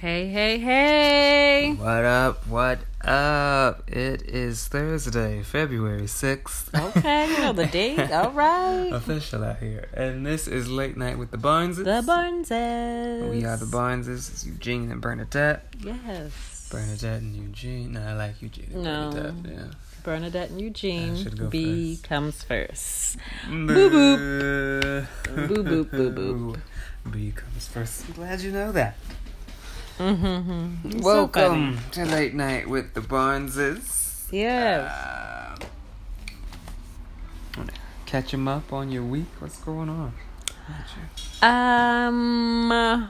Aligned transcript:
Hey, 0.00 0.28
hey, 0.28 0.58
hey. 0.58 1.72
What 1.74 2.04
up? 2.04 2.46
What 2.48 2.80
up? 3.02 3.88
It 3.90 4.22
is 4.22 4.66
Thursday, 4.68 5.42
February 5.42 6.02
6th. 6.02 6.96
Okay, 6.96 7.30
you 7.30 7.38
know 7.38 7.52
the 7.52 7.66
date. 7.78 8.10
All 8.12 8.30
right. 8.32 8.90
Official 8.92 9.42
out 9.44 9.58
here. 9.58 9.88
And 9.94 10.26
this 10.26 10.48
is 10.48 10.68
Late 10.68 10.96
Night 10.96 11.18
with 11.18 11.30
the 11.30 11.38
Barneses. 11.38 11.84
The 11.84 12.02
Barneses. 12.06 13.30
We 13.30 13.44
are 13.44 13.56
the 13.56 13.64
Barneses. 13.66 14.30
It's 14.30 14.44
Eugene 14.46 14.90
and 14.90 15.00
Bernadette. 15.00 15.64
Yes. 15.82 16.68
Bernadette 16.70 17.20
and 17.22 17.34
Eugene. 17.36 17.92
No, 17.92 18.02
I 18.02 18.12
like 18.14 18.42
Eugene 18.42 18.70
and 18.74 18.82
No. 18.84 19.10
Bernadette. 19.12 19.52
Yeah. 19.52 19.64
Bernadette 20.02 20.50
and 20.50 20.60
Eugene. 20.60 21.16
should 21.16 21.38
go 21.38 21.48
B 21.48 21.94
first. 21.96 22.04
comes 22.08 22.42
first. 22.44 23.16
Boo 23.48 23.90
boop. 23.90 25.06
Boo 25.48 25.64
boop, 25.64 25.90
boo 25.90 26.10
boop. 26.12 26.60
B 27.12 27.32
comes 27.34 27.68
first. 27.68 28.04
I'm 28.08 28.14
glad 28.14 28.40
you 28.40 28.52
know 28.52 28.72
that. 28.72 28.96
Mm-hmm. 29.98 31.00
Welcome 31.00 31.78
to 31.92 32.04
Late 32.04 32.34
Night 32.34 32.68
with 32.68 32.92
the 32.92 33.00
Barneses. 33.00 34.30
Yes. 34.30 34.90
Uh, 34.90 35.56
catch 38.04 38.30
them 38.32 38.46
up 38.46 38.72
on 38.74 38.90
your 38.92 39.02
week. 39.04 39.26
What's 39.38 39.58
going 39.58 39.88
on? 39.88 40.12
Um. 41.42 42.70
uh, 42.72 43.08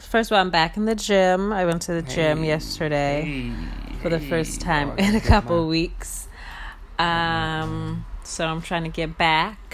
First 0.00 0.30
of 0.30 0.36
all, 0.36 0.40
I'm 0.40 0.50
back 0.50 0.76
in 0.76 0.86
the 0.86 0.94
gym. 0.94 1.52
I 1.52 1.64
went 1.66 1.82
to 1.82 1.92
the 1.92 2.02
gym 2.02 2.42
yesterday 2.44 3.22
Hey, 3.24 3.98
for 4.00 4.08
the 4.08 4.18
hey, 4.18 4.28
first 4.30 4.60
time 4.60 4.88
Lord, 4.88 5.00
in 5.00 5.14
a 5.16 5.20
couple 5.20 5.62
my- 5.64 5.68
weeks. 5.68 6.26
Um. 6.98 8.04
So 8.24 8.44
I'm 8.46 8.60
trying 8.62 8.82
to 8.84 8.88
get 8.90 9.16
back 9.16 9.67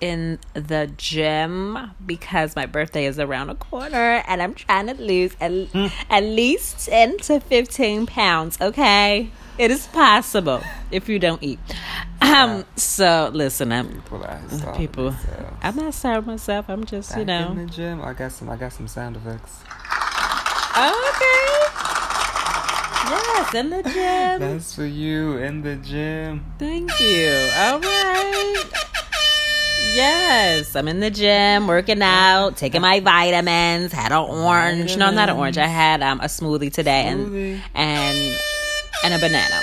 in 0.00 0.38
the 0.54 0.90
gym 0.96 1.78
because 2.04 2.54
my 2.56 2.66
birthday 2.66 3.06
is 3.06 3.18
around 3.18 3.46
the 3.48 3.54
corner 3.54 4.22
and 4.26 4.42
I'm 4.42 4.54
trying 4.54 4.86
to 4.88 4.94
lose 4.94 5.34
at, 5.40 5.50
Hmm. 5.50 5.86
at 6.10 6.22
least 6.22 6.86
10 6.88 7.18
to 7.18 7.40
15 7.40 8.06
pounds, 8.06 8.58
okay? 8.60 9.30
It 9.56 9.70
is 9.70 9.86
possible 9.88 10.60
if 10.90 11.08
you 11.08 11.18
don't 11.18 11.42
eat. 11.42 11.60
Um, 12.20 12.64
so 12.76 13.30
listen, 13.32 13.70
I'm 13.70 14.02
out 14.64 14.76
people. 14.76 15.14
I'm 15.62 15.76
not 15.76 15.94
sorry 15.94 16.22
myself. 16.22 16.66
I'm 16.68 16.84
just, 16.84 17.10
Back 17.10 17.18
you 17.18 17.24
know. 17.24 17.52
in 17.52 17.66
the 17.66 17.72
gym. 17.72 18.02
I 18.02 18.14
got 18.14 18.32
some. 18.32 18.50
I 18.50 18.56
got 18.56 18.72
some 18.72 18.88
sound 18.88 19.16
effects. 19.16 19.62
Okay. 20.76 21.50
Yes, 23.06 23.54
in 23.54 23.70
the 23.70 23.82
gym. 23.82 24.40
That's 24.40 24.74
for 24.74 24.84
you 24.86 25.36
in 25.36 25.62
the 25.62 25.76
gym. 25.76 26.44
Thank 26.58 26.90
you. 26.98 27.48
All 27.56 27.78
right. 27.78 28.64
Yes, 29.94 30.74
I'm 30.74 30.88
in 30.88 30.98
the 30.98 31.10
gym, 31.10 31.68
working 31.68 32.02
out, 32.02 32.56
taking 32.56 32.80
my 32.80 32.98
vitamins. 32.98 33.92
Had 33.92 34.10
an 34.10 34.18
orange. 34.18 34.96
No, 34.96 35.10
not 35.12 35.28
an 35.28 35.36
orange. 35.36 35.56
I 35.56 35.68
had 35.68 36.02
um, 36.02 36.20
a 36.20 36.24
smoothie 36.24 36.72
today 36.72 37.12
Smoothie. 37.14 37.60
and 37.74 38.18
and 38.24 38.38
and 39.04 39.14
a 39.14 39.18
banana. 39.18 39.60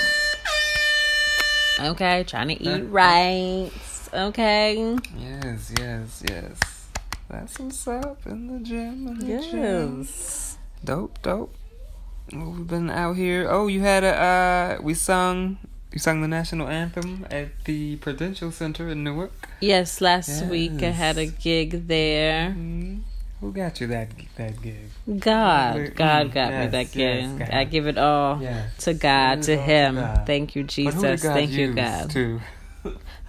Okay, 1.90 2.24
trying 2.26 2.48
to 2.48 2.62
eat 2.62 2.82
right. 2.84 3.70
Okay. 4.14 4.96
Yes, 5.18 5.72
yes, 5.78 6.22
yes. 6.28 6.88
That's 7.28 7.58
what's 7.58 7.86
up 7.88 8.26
in 8.26 8.46
the 8.46 8.60
gym. 8.60 9.08
In 9.08 9.18
the 9.18 9.42
gym. 9.42 9.98
Yes. 9.98 10.58
Dope, 10.84 11.20
dope. 11.22 11.54
Well, 12.32 12.52
we've 12.52 12.66
been 12.66 12.88
out 12.88 13.16
here. 13.16 13.48
Oh, 13.50 13.66
you 13.66 13.80
had 13.80 14.04
a 14.04 14.14
uh 14.78 14.82
we 14.82 14.94
sung 14.94 15.58
you 15.92 15.98
sang 15.98 16.22
the 16.22 16.28
national 16.28 16.68
anthem 16.68 17.26
at 17.30 17.48
the 17.64 17.96
Prudential 17.96 18.50
Center 18.50 18.88
in 18.88 19.04
Newark. 19.04 19.48
Yes. 19.60 20.00
Last 20.00 20.44
week 20.46 20.82
I 20.82 20.90
had 20.90 21.18
a 21.18 21.26
gig 21.26 21.86
there. 21.88 22.50
Mm, 22.50 23.00
who 23.40 23.52
got 23.52 23.80
you 23.80 23.86
that 23.88 24.08
that 24.36 24.62
gig? 24.62 24.88
God, 25.18 25.76
Mm, 25.76 25.94
God 25.96 26.32
got 26.32 26.50
me 26.52 26.66
that 26.68 26.94
yes, 26.96 27.38
gig. 27.38 27.48
I 27.50 27.64
give 27.64 27.86
it 27.86 27.98
all 27.98 28.40
to 28.78 28.94
God, 28.94 29.42
to 29.42 29.56
to 29.56 29.56
Him. 29.60 29.96
God. 29.96 30.26
Thank 30.26 30.56
you, 30.56 30.62
Jesus. 30.64 31.22
Thank 31.22 31.50
you, 31.50 31.74
God. 31.74 32.10
To, 32.10 32.40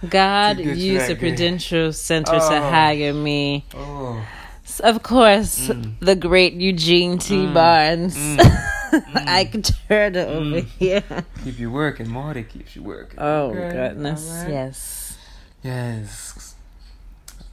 God 0.08 0.56
to 0.58 0.62
used 0.74 1.08
the? 1.08 1.16
Prudential 1.16 1.92
Center 1.92 2.32
to 2.32 2.58
Oh. 2.58 2.70
hire 2.70 3.12
me. 3.12 3.64
oh, 3.74 4.24
S- 4.64 4.80
Of 4.80 5.02
course, 5.02 5.68
Mm. 5.68 5.94
the 6.00 6.16
great 6.16 6.54
Eugene 6.54 7.18
T. 7.18 7.36
Mm. 7.46 7.54
Barnes. 7.54 8.16
Mm. 8.16 8.70
I 9.14 9.44
can 9.50 9.62
turn 9.62 10.14
it 10.16 10.28
over 10.28 10.60
Mm. 10.62 10.64
here. 10.78 11.02
keep 11.44 11.58
you 11.58 11.70
working. 11.70 12.08
Marty 12.10 12.42
keeps 12.44 12.74
you 12.76 12.82
working. 12.82 13.18
Oh, 13.18 13.50
Okay, 13.50 13.70
goodness. 13.70 14.28
right. 14.28 14.50
Yes. 14.50 15.18
Yes. 15.62 16.54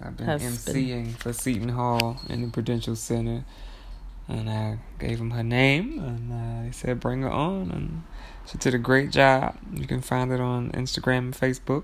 I've 0.03 0.18
been 0.18 0.25
Husband. 0.25 0.56
emceeing 0.78 1.16
for 1.16 1.31
Seton 1.34 1.69
Hall 1.69 2.19
in 2.29 2.41
the 2.41 2.47
Prudential 2.50 2.96
Center. 2.96 3.44
And 4.28 4.50
I 4.50 4.79
gave 5.00 5.19
him 5.19 5.31
her 5.31 5.44
name 5.44 6.00
and 6.00 6.31
uh, 6.31 6.66
he 6.66 6.72
said 6.72 7.00
bring 7.00 7.22
her 7.24 7.29
on 7.31 7.69
and 7.72 8.03
she 8.50 8.58
did 8.58 8.73
a 8.73 8.78
great 8.78 9.12
job. 9.12 9.58
You 9.73 9.85
can 9.85 10.02
find 10.02 10.31
it 10.31 10.40
on 10.40 10.72
Instagram 10.72 11.18
and 11.19 11.34
Facebook. 11.35 11.84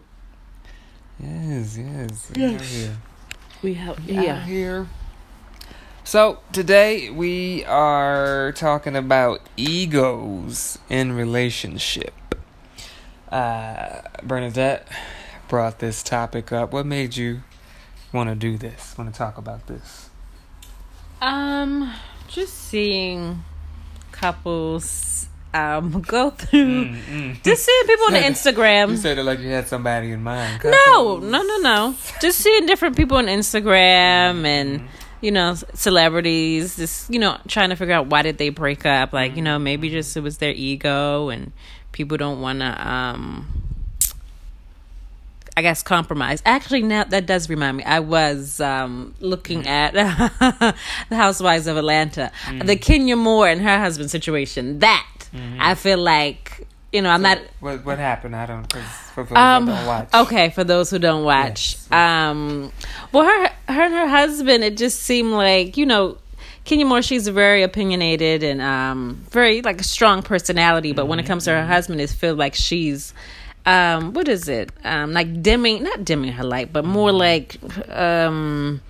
Yes, 1.19 1.77
yes. 1.77 2.31
we 2.35 2.43
out 2.45 2.51
Yes. 2.51 2.71
here. 2.71 2.97
We 3.63 3.73
have, 3.75 3.97
Out 3.99 4.05
yeah. 4.07 4.45
here. 4.45 4.87
So 6.07 6.39
today 6.53 7.09
we 7.09 7.65
are 7.65 8.53
talking 8.53 8.95
about 8.95 9.41
egos 9.57 10.79
in 10.89 11.11
relationship. 11.11 12.13
Uh, 13.29 14.03
Bernadette 14.23 14.87
brought 15.49 15.79
this 15.79 16.01
topic 16.01 16.53
up. 16.53 16.71
What 16.71 16.85
made 16.85 17.17
you 17.17 17.41
want 18.13 18.29
to 18.29 18.35
do 18.35 18.57
this? 18.57 18.97
Want 18.97 19.13
to 19.13 19.17
talk 19.17 19.37
about 19.37 19.67
this? 19.67 20.09
Um, 21.21 21.93
just 22.29 22.53
seeing 22.53 23.43
couples 24.13 25.27
um 25.53 26.01
go 26.07 26.29
through. 26.29 26.85
Mm, 26.85 27.03
mm. 27.03 27.43
Just 27.43 27.65
seeing 27.65 27.85
people 27.85 28.05
on 28.05 28.13
Instagram. 28.13 28.91
You 28.91 28.95
said 28.97 29.17
it 29.17 29.23
like 29.23 29.39
you 29.39 29.49
had 29.49 29.67
somebody 29.67 30.11
in 30.13 30.23
mind. 30.23 30.61
No, 30.63 30.71
Couples. 30.71 31.23
no, 31.25 31.43
no, 31.43 31.57
no. 31.57 31.95
Just 32.21 32.39
seeing 32.39 32.65
different 32.65 32.95
people 32.95 33.17
on 33.17 33.25
Instagram 33.25 34.45
and 34.45 34.87
you 35.21 35.31
know 35.31 35.55
celebrities. 35.73 36.75
Just 36.75 37.09
you 37.13 37.19
know 37.19 37.37
trying 37.47 37.69
to 37.69 37.75
figure 37.75 37.93
out 37.93 38.07
why 38.07 38.21
did 38.21 38.37
they 38.37 38.49
break 38.49 38.85
up. 38.85 39.13
Like 39.13 39.35
you 39.35 39.41
know 39.41 39.59
maybe 39.59 39.89
just 39.89 40.15
it 40.17 40.21
was 40.21 40.37
their 40.37 40.51
ego 40.51 41.29
and 41.29 41.51
people 41.91 42.17
don't 42.17 42.41
want 42.41 42.59
to. 42.59 42.87
um 42.87 43.47
I 45.55 45.63
guess 45.63 45.81
compromise. 45.81 46.43
Actually, 46.45 46.83
now 46.83 47.03
that 47.05 47.25
does 47.25 47.49
remind 47.49 47.77
me. 47.77 47.83
I 47.83 47.99
was 47.99 48.59
um, 48.59 49.15
looking 49.19 49.65
at 49.67 49.93
the 51.09 51.15
Housewives 51.15 51.65
of 51.65 51.77
Atlanta, 51.77 52.31
the 52.63 52.75
Kenya 52.75 53.15
Moore 53.15 53.47
and 53.47 53.59
her 53.61 53.79
husband 53.79 54.11
situation. 54.11 54.77
That 54.79 55.07
I 55.59 55.73
feel 55.73 55.97
like 55.97 56.67
you 56.93 57.01
know 57.01 57.09
I'm 57.09 57.23
not 57.23 57.39
What 57.59 57.83
what 57.83 57.97
happened? 57.97 58.35
I 58.35 58.45
don't. 58.45 58.69
Cause 58.69 59.06
for 59.25 59.33
those 59.33 59.37
um, 59.37 59.65
don't 59.65 59.85
watch. 59.85 60.13
Okay, 60.13 60.49
for 60.51 60.63
those 60.63 60.89
who 60.89 60.99
don't 60.99 61.23
watch, 61.23 61.75
Yes. 61.75 61.91
um, 61.91 62.71
well, 63.11 63.25
her, 63.25 63.47
her 63.73 63.81
and 63.83 63.93
her 63.93 64.07
husband, 64.07 64.63
it 64.63 64.77
just 64.77 65.01
seemed 65.01 65.31
like 65.31 65.77
you 65.77 65.85
know, 65.85 66.17
Kenya 66.65 66.85
Moore. 66.85 67.01
She's 67.01 67.27
very 67.27 67.63
opinionated 67.63 68.43
and 68.43 68.61
um, 68.61 69.25
very 69.29 69.61
like 69.61 69.79
a 69.81 69.83
strong 69.83 70.21
personality. 70.23 70.91
But 70.93 71.07
when 71.07 71.19
it 71.19 71.25
comes 71.25 71.45
to 71.45 71.51
Mm-hmm. 71.51 71.67
her 71.67 71.73
husband, 71.73 72.01
it 72.01 72.09
feels 72.09 72.37
like 72.37 72.55
she's, 72.55 73.13
um, 73.65 74.13
what 74.13 74.27
is 74.27 74.47
it? 74.49 74.71
Um, 74.83 75.13
like 75.13 75.41
dimming, 75.41 75.83
not 75.83 76.03
dimming 76.05 76.31
her 76.33 76.43
light, 76.43 76.71
but 76.73 76.85
more 76.85 77.11
Mm-hmm. 77.11 77.17
like, 77.87 77.89
um, 77.97 78.81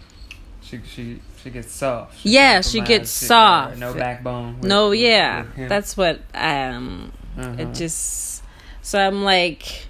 She 0.62 0.80
she 0.86 1.20
she 1.44 1.50
gets 1.52 1.72
soft. 1.72 2.26
Yeah, 2.26 2.62
she 2.62 2.82
gets 2.82 3.20
She- 3.20 3.26
soft. 3.28 3.78
No 3.78 3.94
backbone. 3.94 4.60
with- 4.60 4.68
no, 4.70 4.92
yeah, 4.92 5.46
with 5.58 5.70
that's 5.70 5.96
what 5.96 6.20
um, 6.34 7.12
Uh-huh. 7.38 7.54
it 7.60 7.74
just 7.74 8.44
so 8.82 8.98
i'm 9.00 9.24
like 9.24 9.86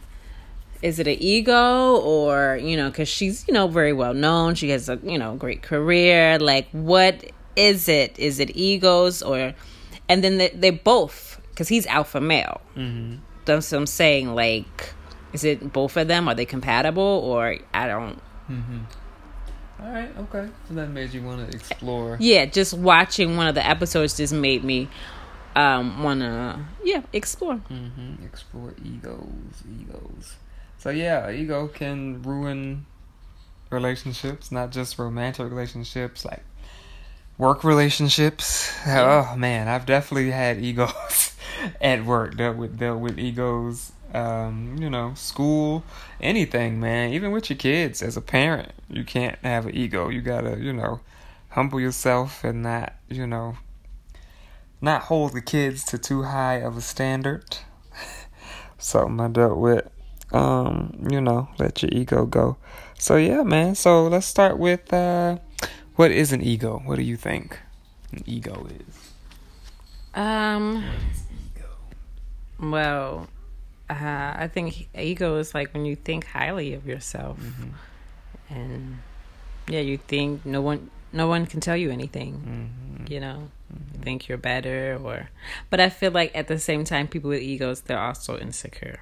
is 0.81 0.99
it 0.99 1.07
an 1.07 1.17
ego 1.19 1.97
or 1.97 2.57
you 2.61 2.77
know 2.77 2.89
because 2.89 3.07
she's 3.09 3.45
you 3.47 3.53
know 3.53 3.67
very 3.67 3.93
well 3.93 4.13
known 4.13 4.53
she 4.55 4.69
has 4.69 4.89
a 4.89 4.99
you 5.03 5.17
know 5.17 5.35
great 5.35 5.61
career 5.61 6.38
like 6.39 6.67
what 6.71 7.23
is 7.55 7.89
it 7.89 8.17
is 8.19 8.39
it 8.39 8.55
egos 8.55 9.21
or 9.23 9.53
and 10.09 10.24
then 10.24 10.38
they, 10.38 10.50
they 10.50 10.69
both 10.69 11.41
because 11.50 11.68
he's 11.68 11.85
alpha 11.88 12.21
male 12.21 12.62
Mhm. 12.75 13.19
that's 13.45 13.71
what 13.71 13.77
i'm 13.79 13.88
saying 13.88 14.35
like 14.35 14.94
is 15.33 15.44
it 15.44 15.74
both 15.74 15.97
of 15.97 16.07
them 16.07 16.27
are 16.27 16.35
they 16.35 16.45
compatible 16.45 17.03
or 17.25 17.56
i 17.74 17.88
don't 17.88 18.21
Mm-hmm. 18.50 18.79
All 19.83 19.91
right. 19.91 20.09
Okay. 20.18 20.50
So 20.68 20.74
that 20.75 20.88
made 20.89 21.13
you 21.13 21.21
want 21.21 21.47
to 21.51 21.56
explore. 21.56 22.18
yeah 22.19 22.45
just 22.45 22.74
watching 22.74 23.35
one 23.38 23.45
of 23.47 23.56
the 23.56 23.63
episodes 23.68 24.15
just 24.18 24.33
made 24.33 24.63
me 24.63 24.88
um 25.56 26.01
wanna 26.01 26.68
yeah 26.83 27.01
explore 27.13 27.56
Mm-hmm. 27.69 28.24
Explore 28.25 28.74
egos. 28.83 29.63
Egos. 29.81 30.35
So 30.77 30.89
yeah, 30.91 31.29
ego 31.31 31.68
can 31.68 32.21
ruin 32.21 32.85
relationships, 33.69 34.51
not 34.51 34.71
just 34.71 35.00
romantic 35.00 35.50
relationships, 35.50 36.24
like 36.24 36.44
work 37.38 37.63
relationships. 37.63 38.71
Oh 38.85 39.35
man, 39.35 39.68
I've 39.68 39.85
definitely 39.85 40.31
had 40.31 40.57
egos 40.63 41.35
at 41.81 42.06
work. 42.06 42.38
Dealt 42.38 42.57
with 42.57 42.77
dealt 42.77 43.00
with 43.00 43.19
egos. 43.19 43.91
Um, 44.13 44.77
you 44.79 44.89
know, 44.89 45.13
school, 45.15 45.83
anything, 46.21 46.79
man. 46.79 47.12
Even 47.12 47.31
with 47.31 47.50
your 47.50 47.57
kids, 47.57 48.01
as 48.01 48.15
a 48.15 48.21
parent, 48.21 48.71
you 48.89 49.03
can't 49.03 49.38
have 49.44 49.65
an 49.65 49.75
ego. 49.75 50.07
You 50.07 50.21
gotta, 50.21 50.57
you 50.57 50.71
know, 50.71 51.01
humble 51.50 51.81
yourself 51.81 52.44
and 52.45 52.63
not, 52.63 52.94
you 53.09 53.27
know, 53.27 53.57
not 54.79 55.03
hold 55.03 55.33
the 55.33 55.41
kids 55.41 55.83
to 55.85 55.97
too 55.97 56.24
high 56.24 56.56
of 56.56 56.77
a 56.77 56.81
standard. 56.81 57.57
Something 58.77 59.19
I 59.19 59.27
dealt 59.27 59.57
with. 59.57 59.89
Um, 60.33 61.07
you 61.09 61.21
know, 61.21 61.47
let 61.57 61.81
your 61.81 61.89
ego 61.94 62.25
go. 62.25 62.57
So 63.00 63.15
yeah, 63.15 63.44
man. 63.44 63.75
So 63.75 64.07
let's 64.07 64.25
start 64.25 64.57
with 64.59 64.91
uh 64.94 65.38
what 65.95 66.12
is 66.12 66.31
an 66.33 66.41
ego? 66.41 66.81
What 66.85 66.97
do 66.97 67.03
you 67.03 67.15
think 67.18 67.59
an 68.12 68.24
ego 68.25 68.68
is? 68.68 69.13
Um 70.13 70.83
well, 72.59 73.27
uh, 73.89 73.94
I 74.35 74.50
think 74.51 74.89
ego 74.97 75.38
is 75.38 75.53
like 75.53 75.74
when 75.74 75.85
you 75.85 75.95
think 75.95 76.25
highly 76.25 76.74
of 76.74 76.85
yourself, 76.88 77.38
Mhm. 77.39 77.71
and 78.50 78.97
yeah, 79.68 79.79
you 79.81 79.97
think 79.97 80.45
no 80.45 80.62
one 80.62 80.89
no 81.13 81.27
one 81.27 81.45
can 81.45 81.62
tell 81.62 81.77
you 81.77 81.89
anything. 81.91 82.33
Mhm. 83.00 83.09
You 83.09 83.19
know, 83.21 83.50
you 83.94 84.01
think 84.01 84.27
you're 84.27 84.38
better, 84.38 85.00
or 85.01 85.29
but 85.69 85.79
I 85.79 85.89
feel 85.89 86.12
like 86.12 86.35
at 86.35 86.47
the 86.47 86.59
same 86.59 86.83
time, 86.83 87.07
people 87.07 87.29
with 87.29 87.41
egos 87.41 87.81
they're 87.81 88.00
also 88.00 88.38
insecure. 88.38 89.00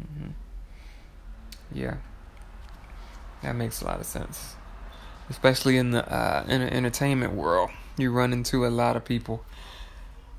Mhm. 0.00 0.06
Mhm. 0.24 0.32
Yeah. 1.72 1.96
That 3.42 3.54
makes 3.54 3.80
a 3.80 3.84
lot 3.84 4.00
of 4.00 4.06
sense. 4.06 4.54
Especially 5.30 5.76
in 5.76 5.90
the 5.90 6.06
uh 6.12 6.44
in 6.48 6.60
the 6.60 6.72
entertainment 6.72 7.34
world. 7.34 7.70
You 7.96 8.12
run 8.12 8.32
into 8.32 8.66
a 8.66 8.68
lot 8.68 8.96
of 8.96 9.04
people 9.04 9.44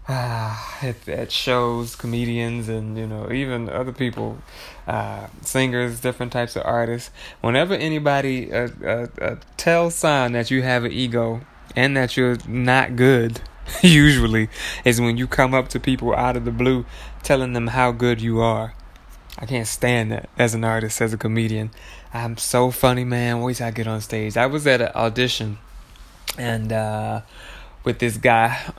uh, 0.07 0.57
at, 0.81 1.07
at 1.07 1.31
shows, 1.31 1.95
comedians, 1.95 2.67
and 2.69 2.97
you 2.97 3.07
know 3.07 3.31
even 3.31 3.69
other 3.69 3.91
people, 3.93 4.39
uh, 4.87 5.27
singers, 5.41 6.01
different 6.01 6.31
types 6.31 6.55
of 6.55 6.63
artists. 6.65 7.11
Whenever 7.41 7.73
anybody 7.73 8.51
uh, 8.51 8.69
uh, 8.83 9.07
uh, 9.21 9.35
tells 9.57 9.95
sign 9.95 10.33
that 10.33 10.51
you 10.51 10.63
have 10.63 10.83
an 10.83 10.91
ego 10.91 11.41
and 11.75 11.95
that 11.95 12.17
you're 12.17 12.37
not 12.47 12.95
good, 12.95 13.41
usually 13.81 14.49
is 14.83 14.99
when 14.99 15.17
you 15.17 15.27
come 15.27 15.53
up 15.53 15.67
to 15.69 15.79
people 15.79 16.15
out 16.15 16.35
of 16.35 16.45
the 16.45 16.51
blue, 16.51 16.85
telling 17.23 17.53
them 17.53 17.67
how 17.67 17.91
good 17.91 18.21
you 18.21 18.41
are. 18.41 18.73
I 19.39 19.45
can't 19.45 19.67
stand 19.67 20.11
that 20.11 20.29
as 20.37 20.53
an 20.53 20.63
artist, 20.63 21.01
as 21.01 21.13
a 21.13 21.17
comedian. 21.17 21.71
I'm 22.13 22.37
so 22.37 22.71
funny, 22.71 23.05
man. 23.05 23.41
Till 23.53 23.65
I 23.65 23.71
get 23.71 23.87
on 23.87 24.01
stage. 24.01 24.37
I 24.37 24.45
was 24.45 24.67
at 24.67 24.81
an 24.81 24.91
audition, 24.93 25.57
and 26.37 26.71
uh, 26.71 27.21
with 27.83 27.99
this 27.99 28.17
guy 28.17 28.73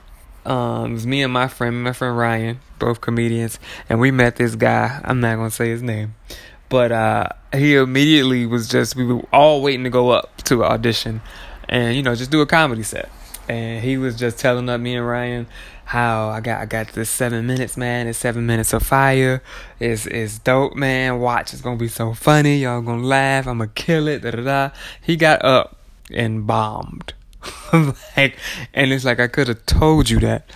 um, 0.45 0.91
it 0.91 0.93
was 0.93 1.07
me 1.07 1.21
and 1.21 1.31
my 1.31 1.47
friend, 1.47 1.83
my 1.83 1.93
friend 1.93 2.17
Ryan, 2.17 2.59
both 2.79 3.01
comedians, 3.01 3.59
and 3.89 3.99
we 3.99 4.11
met 4.11 4.37
this 4.37 4.55
guy. 4.55 4.99
I'm 5.03 5.19
not 5.19 5.35
gonna 5.35 5.51
say 5.51 5.69
his 5.69 5.83
name, 5.83 6.15
but 6.69 6.91
uh, 6.91 7.27
he 7.53 7.75
immediately 7.75 8.45
was 8.45 8.67
just 8.67 8.95
we 8.95 9.05
were 9.05 9.21
all 9.31 9.61
waiting 9.61 9.83
to 9.83 9.89
go 9.89 10.09
up 10.09 10.37
to 10.43 10.63
audition, 10.63 11.21
and 11.69 11.95
you 11.95 12.01
know 12.01 12.15
just 12.15 12.31
do 12.31 12.41
a 12.41 12.47
comedy 12.47 12.83
set. 12.83 13.09
And 13.47 13.83
he 13.83 13.97
was 13.97 14.17
just 14.17 14.39
telling 14.39 14.69
up 14.69 14.79
me 14.79 14.95
and 14.95 15.05
Ryan 15.05 15.47
how 15.91 16.29
I 16.29 16.39
got 16.39 16.61
I 16.61 16.65
got 16.65 16.87
this 16.93 17.09
seven 17.09 17.45
minutes, 17.45 17.75
man. 17.75 18.07
It's 18.07 18.17
seven 18.17 18.45
minutes 18.45 18.71
of 18.71 18.81
fire. 18.81 19.43
It's 19.77 20.05
it's 20.05 20.39
dope, 20.39 20.73
man. 20.73 21.19
Watch, 21.19 21.51
it's 21.51 21.61
gonna 21.61 21.75
be 21.75 21.89
so 21.89 22.13
funny. 22.13 22.59
Y'all 22.59 22.81
gonna 22.81 23.03
laugh. 23.03 23.45
I'm 23.45 23.57
gonna 23.57 23.69
kill 23.75 24.07
it. 24.07 24.21
Da 24.21 24.31
da 24.31 24.41
da. 24.41 24.69
He 25.01 25.17
got 25.17 25.43
up 25.43 25.75
and 26.09 26.47
bombed. 26.47 27.13
like, 27.73 28.37
and 28.73 28.93
it's 28.93 29.03
like 29.03 29.19
I 29.19 29.27
could 29.27 29.49
have 29.49 29.65
told 29.65 30.09
you 30.09 30.19
that 30.21 30.49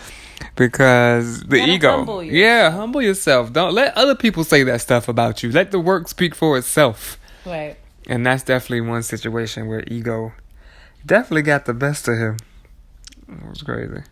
because 0.56 1.44
the 1.44 1.58
ego. 1.58 1.98
humble 1.98 2.24
yeah, 2.24 2.72
humble 2.72 3.02
yourself. 3.02 3.52
Don't 3.52 3.74
let 3.74 3.94
other 3.98 4.16
people 4.16 4.46
say 4.46 4.64
that 4.64 4.80
stuff 4.80 5.10
about 5.10 5.44
you. 5.44 5.52
Let 5.52 5.72
the 5.72 5.82
work 5.82 6.08
speak 6.08 6.34
for 6.34 6.58
itself. 6.58 7.20
Right. 7.46 7.76
And 8.08 8.26
that's 8.26 8.44
definitely 8.44 8.88
one 8.88 9.04
situation 9.04 9.68
where 9.68 9.84
ego 9.88 10.32
definitely 11.06 11.42
got 11.42 11.66
the 11.66 11.74
best 11.74 12.08
of 12.08 12.18
him. 12.18 12.38
It 13.28 13.50
was 13.50 13.62
crazy. 13.64 14.04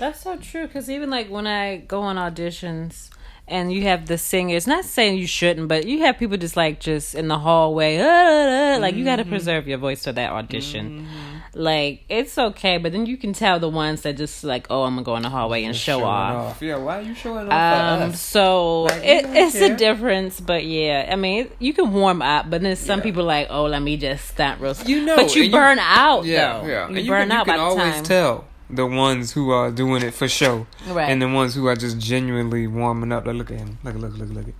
That's 0.00 0.20
so 0.22 0.36
true. 0.36 0.66
Because 0.66 0.90
even 0.90 1.10
like 1.10 1.28
when 1.30 1.46
I 1.46 1.76
go 1.76 2.00
on 2.02 2.16
auditions 2.16 3.10
and 3.46 3.72
you 3.72 3.82
have 3.82 4.06
the 4.06 4.16
singers, 4.16 4.66
not 4.66 4.84
saying 4.84 5.18
you 5.18 5.26
shouldn't, 5.26 5.66
but 5.68 5.84
you 5.86 6.00
have 6.00 6.18
people 6.18 6.36
just 6.36 6.56
like 6.56 6.80
just 6.80 7.14
in 7.14 7.28
the 7.28 7.38
hallway, 7.38 7.98
"Ah, 7.98 8.04
ah, 8.04 8.74
ah," 8.76 8.78
like 8.80 8.94
you 8.94 9.04
got 9.04 9.16
to 9.16 9.24
preserve 9.24 9.66
your 9.68 9.78
voice 9.78 10.04
for 10.04 10.12
that 10.12 10.30
audition. 10.30 11.06
Like 11.52 12.04
it's 12.08 12.38
okay, 12.38 12.78
but 12.78 12.92
then 12.92 13.06
you 13.06 13.16
can 13.16 13.32
tell 13.32 13.58
the 13.58 13.68
ones 13.68 14.02
that 14.02 14.16
just 14.16 14.44
like, 14.44 14.68
oh, 14.70 14.84
I'm 14.84 14.94
gonna 14.94 15.02
go 15.04 15.16
in 15.16 15.22
the 15.22 15.30
hallway 15.30 15.64
and 15.64 15.74
show 15.74 15.98
Showing 15.98 16.04
off. 16.04 16.62
Yeah, 16.62 16.76
why 16.76 16.98
are 17.00 17.02
you 17.02 17.14
showing 17.16 17.48
off 17.50 18.02
Um, 18.02 18.12
so 18.14 18.82
Like, 18.84 19.02
it, 19.04 19.24
it's 19.30 19.58
care. 19.58 19.74
a 19.74 19.76
difference, 19.76 20.38
but 20.40 20.64
yeah, 20.64 21.08
I 21.10 21.16
mean, 21.16 21.50
you 21.58 21.72
can 21.72 21.92
warm 21.92 22.22
up, 22.22 22.48
but 22.48 22.62
then 22.62 22.76
some 22.76 23.00
Yeah. 23.00 23.04
people 23.04 23.24
like, 23.24 23.48
oh, 23.50 23.64
let 23.64 23.82
me 23.82 23.96
just 23.96 24.28
stunt 24.28 24.60
real. 24.60 24.76
You 24.86 25.04
know, 25.04 25.16
but 25.16 25.34
you 25.34 25.42
and 25.42 25.50
you- 25.52 25.58
burn 25.58 25.78
out 25.80 26.24
Yeah, 26.24 26.60
though. 26.60 26.66
yeah. 26.68 26.88
You 26.88 26.96
And 26.98 27.06
burn 27.08 27.28
can, 27.28 27.32
out 27.32 27.46
you 27.48 27.52
by 27.52 27.56
can 27.56 27.60
always 27.66 27.94
time. 27.94 28.04
tell 28.04 28.44
the 28.72 28.86
ones 28.86 29.32
who 29.32 29.50
are 29.50 29.70
doing 29.70 30.02
it 30.02 30.14
for 30.14 30.28
show 30.28 30.66
Right. 30.88 31.10
and 31.10 31.20
the 31.20 31.28
ones 31.28 31.54
who 31.54 31.66
are 31.66 31.76
just 31.76 31.98
genuinely 31.98 32.66
warming 32.66 33.12
up. 33.12 33.26
Like, 33.26 33.36
look 33.36 33.50
at 33.50 33.58
him. 33.58 33.78
Look, 33.84 33.94
look, 33.96 34.16
look, 34.16 34.30
look. 34.30 34.46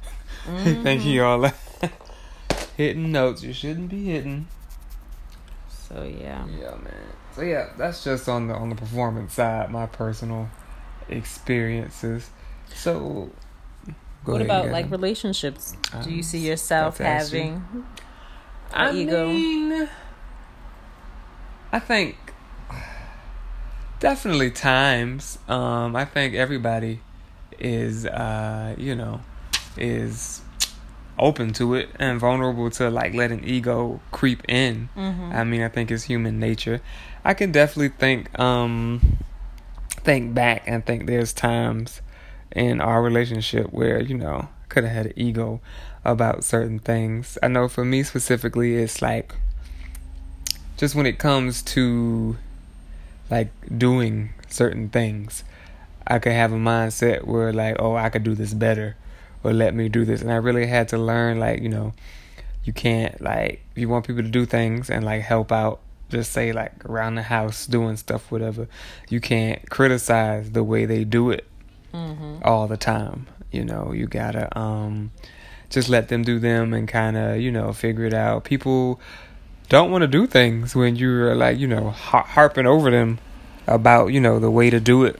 Mm-hmm. 0.46 0.64
He 0.64 0.74
think 0.82 1.02
he 1.02 1.20
all 1.20 1.50
hitting 2.78 3.12
notes 3.12 3.42
you 3.42 3.52
shouldn't 3.52 3.90
be 3.90 4.04
hitting. 4.06 4.48
so 5.68 6.02
yeah. 6.02 6.46
Yeah, 6.46 6.70
man. 6.76 6.94
So 7.36 7.42
yeah, 7.42 7.68
that's 7.76 8.02
just 8.02 8.26
on 8.28 8.48
the 8.48 8.54
on 8.54 8.70
the 8.70 8.74
performance 8.74 9.34
side, 9.34 9.70
my 9.70 9.84
personal 9.86 10.48
experiences. 11.10 12.30
So, 12.74 13.30
go 14.24 14.32
what 14.32 14.40
about 14.42 14.64
you 14.66 14.70
like 14.72 14.90
relationships? 14.90 15.76
Do 16.02 16.10
you 16.10 16.16
Um, 16.18 16.22
see 16.22 16.38
yourself 16.38 16.96
having? 16.98 17.62
I 18.72 18.92
ego? 18.92 19.28
mean, 19.28 19.88
I 21.72 21.78
think 21.78 22.16
definitely 24.00 24.50
times. 24.50 25.38
Um, 25.48 25.94
I 25.94 26.04
think 26.04 26.34
everybody 26.34 27.00
is, 27.58 28.06
uh, 28.06 28.74
you 28.76 28.94
know, 28.94 29.20
is 29.76 30.40
open 31.18 31.52
to 31.52 31.74
it 31.74 31.90
and 31.98 32.18
vulnerable 32.18 32.70
to 32.70 32.90
like 32.90 33.14
letting 33.14 33.44
ego 33.44 34.00
creep 34.10 34.42
in. 34.48 34.88
Mhm. 34.96 35.34
I 35.34 35.44
mean, 35.44 35.62
I 35.62 35.68
think 35.68 35.90
it's 35.90 36.04
human 36.04 36.40
nature. 36.40 36.80
I 37.24 37.34
can 37.34 37.52
definitely 37.52 37.90
think, 37.90 38.36
um, 38.40 39.18
think 40.02 40.32
back 40.34 40.62
and 40.66 40.84
think 40.84 41.06
there's 41.06 41.32
times 41.34 42.00
in 42.56 42.80
our 42.80 43.02
relationship 43.02 43.66
where 43.70 44.00
you 44.00 44.16
know 44.16 44.48
could 44.70 44.84
have 44.84 44.92
had 44.92 45.06
an 45.06 45.12
ego 45.16 45.60
about 46.04 46.42
certain 46.42 46.78
things. 46.78 47.36
I 47.42 47.48
know 47.48 47.68
for 47.68 47.84
me 47.84 48.02
specifically, 48.02 48.76
it's 48.76 49.02
like 49.02 49.34
just 50.78 50.94
when 50.94 51.04
it 51.04 51.18
comes 51.18 51.60
to 51.62 52.36
like 53.30 53.50
doing 53.78 54.30
certain 54.48 54.88
things, 54.88 55.44
I 56.06 56.18
could 56.18 56.32
have 56.32 56.52
a 56.52 56.56
mindset 56.56 57.24
where 57.24 57.52
like, 57.52 57.76
oh, 57.78 57.94
I 57.96 58.08
could 58.08 58.24
do 58.24 58.34
this 58.34 58.52
better, 58.54 58.96
or 59.44 59.52
let 59.52 59.74
me 59.74 59.88
do 59.88 60.04
this, 60.04 60.22
and 60.22 60.30
I 60.32 60.36
really 60.36 60.66
had 60.66 60.88
to 60.88 60.98
learn 60.98 61.38
like 61.38 61.62
you 61.62 61.68
know, 61.68 61.92
you 62.64 62.72
can't 62.72 63.20
like 63.20 63.62
if 63.72 63.78
you 63.78 63.88
want 63.88 64.06
people 64.06 64.22
to 64.22 64.28
do 64.28 64.44
things 64.46 64.90
and 64.90 65.04
like 65.04 65.22
help 65.22 65.52
out. 65.52 65.80
Just 66.10 66.32
say 66.32 66.50
like 66.52 66.84
around 66.86 67.14
the 67.14 67.22
house 67.22 67.66
doing 67.68 67.96
stuff, 67.96 68.32
whatever. 68.32 68.66
You 69.08 69.20
can't 69.20 69.70
criticize 69.70 70.50
the 70.50 70.64
way 70.64 70.84
they 70.84 71.04
do 71.04 71.30
it 71.30 71.46
Mhm. 71.94 72.40
all 72.44 72.66
the 72.66 72.76
time. 72.76 73.28
You 73.52 73.64
know, 73.64 73.92
you 73.92 74.08
gotta 74.08 74.48
um 74.58 75.12
just 75.68 75.88
let 75.88 76.08
them 76.08 76.24
do 76.24 76.40
them 76.40 76.74
and 76.74 76.88
kind 76.88 77.16
of 77.16 77.36
you 77.40 77.52
know 77.52 77.72
figure 77.72 78.06
it 78.06 78.12
out. 78.12 78.42
People 78.42 78.98
don't 79.70 79.90
want 79.90 80.02
to 80.02 80.08
do 80.08 80.26
things 80.26 80.74
when 80.76 80.96
you're 80.96 81.34
like 81.34 81.58
you 81.58 81.66
know 81.66 81.88
har- 81.90 82.24
harping 82.36 82.66
over 82.66 82.90
them 82.90 83.18
about 83.66 84.08
you 84.08 84.20
know 84.20 84.38
the 84.38 84.50
way 84.50 84.68
to 84.68 84.78
do 84.80 85.04
it 85.04 85.18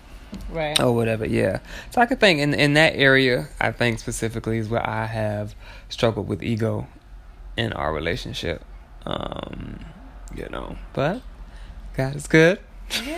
Right. 0.51 0.79
or 0.81 0.93
whatever. 0.95 1.25
Yeah. 1.27 1.59
So 1.91 2.01
I 2.01 2.07
could 2.07 2.21
think 2.21 2.39
in 2.41 2.53
in 2.55 2.75
that 2.75 2.95
area, 2.95 3.49
I 3.61 3.73
think 3.73 3.99
specifically 3.99 4.59
is 4.59 4.69
where 4.69 4.87
I 4.89 5.07
have 5.07 5.55
struggled 5.89 6.29
with 6.29 6.43
ego 6.43 6.87
in 7.57 7.73
our 7.73 7.93
relationship. 7.93 8.63
Um, 9.07 9.81
you 10.37 10.47
know, 10.51 10.77
but 10.93 11.23
God 11.97 12.15
is 12.15 12.27
good. 12.29 12.59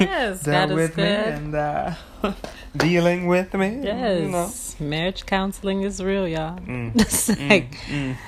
Yes, 0.00 0.42
that 0.44 0.70
is 0.70 0.74
with 0.76 0.96
me 0.96 1.02
good. 1.04 1.28
and 1.34 1.54
uh, 1.54 1.94
dealing 2.76 3.26
with 3.26 3.52
me. 3.54 3.80
Yes, 3.82 4.22
You 4.22 4.28
know. 4.30 4.50
marriage 4.80 5.24
counseling 5.26 5.82
is 5.82 6.02
real, 6.02 6.26
y'all. 6.28 6.58
Mm, 6.60 6.92
It's 7.00 7.28
like 7.28 7.72
Mm. 7.88 8.16
So 8.16 8.18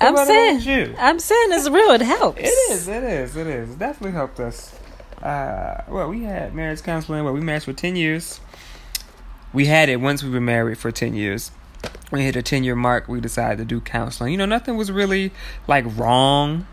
I'm 0.00 0.16
saying, 0.16 0.60
you? 0.60 0.94
I'm 0.98 1.18
saying 1.18 1.48
it's 1.52 1.68
real. 1.68 1.90
It 1.90 2.02
helps. 2.02 2.40
It 2.40 2.46
is. 2.72 2.88
It 2.88 3.04
is. 3.04 3.36
It 3.36 3.46
is. 3.46 3.70
It 3.70 3.78
definitely 3.78 4.12
helped 4.12 4.40
us. 4.40 4.78
Uh, 5.22 5.82
well, 5.88 6.08
we 6.08 6.24
had 6.24 6.54
marriage 6.54 6.82
counseling. 6.82 7.24
Well, 7.24 7.32
we 7.32 7.40
married 7.40 7.62
for 7.62 7.72
ten 7.72 7.96
years. 7.96 8.40
We 9.52 9.66
had 9.66 9.88
it 9.88 10.00
once 10.00 10.22
we 10.22 10.30
were 10.30 10.40
married 10.40 10.78
for 10.78 10.90
ten 10.90 11.14
years. 11.14 11.50
When 12.10 12.20
we 12.20 12.26
hit 12.26 12.36
a 12.36 12.42
ten 12.42 12.64
year 12.64 12.76
mark, 12.76 13.08
we 13.08 13.20
decided 13.20 13.58
to 13.58 13.64
do 13.64 13.80
counseling. 13.80 14.32
You 14.32 14.38
know, 14.38 14.46
nothing 14.46 14.76
was 14.76 14.90
really 14.90 15.32
like 15.66 15.84
wrong 15.96 16.66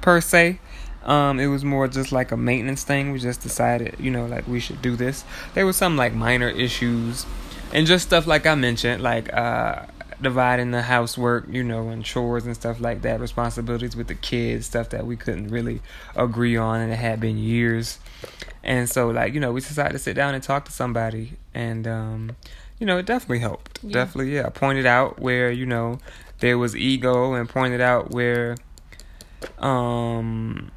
per 0.00 0.20
se. 0.20 0.60
Um, 1.04 1.40
it 1.40 1.46
was 1.46 1.64
more 1.64 1.88
just 1.88 2.12
like 2.12 2.32
a 2.32 2.36
maintenance 2.36 2.84
thing. 2.84 3.12
We 3.12 3.18
just 3.18 3.40
decided, 3.40 3.96
you 3.98 4.10
know, 4.10 4.26
like 4.26 4.46
we 4.46 4.60
should 4.60 4.82
do 4.82 4.94
this. 4.94 5.24
There 5.54 5.64
was 5.66 5.76
some 5.76 5.96
like 5.96 6.12
minor 6.12 6.48
issues 6.48 7.26
and 7.72 7.86
just 7.86 8.06
stuff 8.06 8.26
like 8.26 8.46
I 8.46 8.54
mentioned, 8.54 9.02
like 9.02 9.32
uh, 9.32 9.86
dividing 10.20 10.70
the 10.70 10.82
housework, 10.82 11.46
you 11.48 11.62
know, 11.62 11.88
and 11.88 12.04
chores 12.04 12.46
and 12.46 12.54
stuff 12.54 12.80
like 12.80 13.02
that, 13.02 13.20
responsibilities 13.20 13.96
with 13.96 14.08
the 14.08 14.14
kids, 14.14 14.66
stuff 14.66 14.90
that 14.90 15.06
we 15.06 15.16
couldn't 15.16 15.48
really 15.48 15.80
agree 16.16 16.56
on, 16.56 16.80
and 16.80 16.92
it 16.92 16.96
had 16.96 17.20
been 17.20 17.38
years. 17.38 17.98
And 18.62 18.88
so, 18.88 19.08
like, 19.08 19.34
you 19.34 19.40
know, 19.40 19.52
we 19.52 19.60
decided 19.60 19.92
to 19.92 19.98
sit 19.98 20.14
down 20.14 20.34
and 20.34 20.42
talk 20.42 20.64
to 20.66 20.72
somebody, 20.72 21.32
and 21.54 21.86
um, 21.86 22.36
you 22.78 22.86
know, 22.86 22.98
it 22.98 23.06
definitely 23.06 23.40
helped. 23.40 23.80
Yeah. 23.82 23.92
Definitely, 23.92 24.34
yeah. 24.34 24.48
Pointed 24.50 24.86
out 24.86 25.18
where 25.18 25.50
you 25.50 25.66
know 25.66 25.98
there 26.40 26.58
was 26.58 26.76
ego, 26.76 27.34
and 27.34 27.48
pointed 27.48 27.80
out 27.80 28.10
where 28.10 28.56
um 29.58 30.70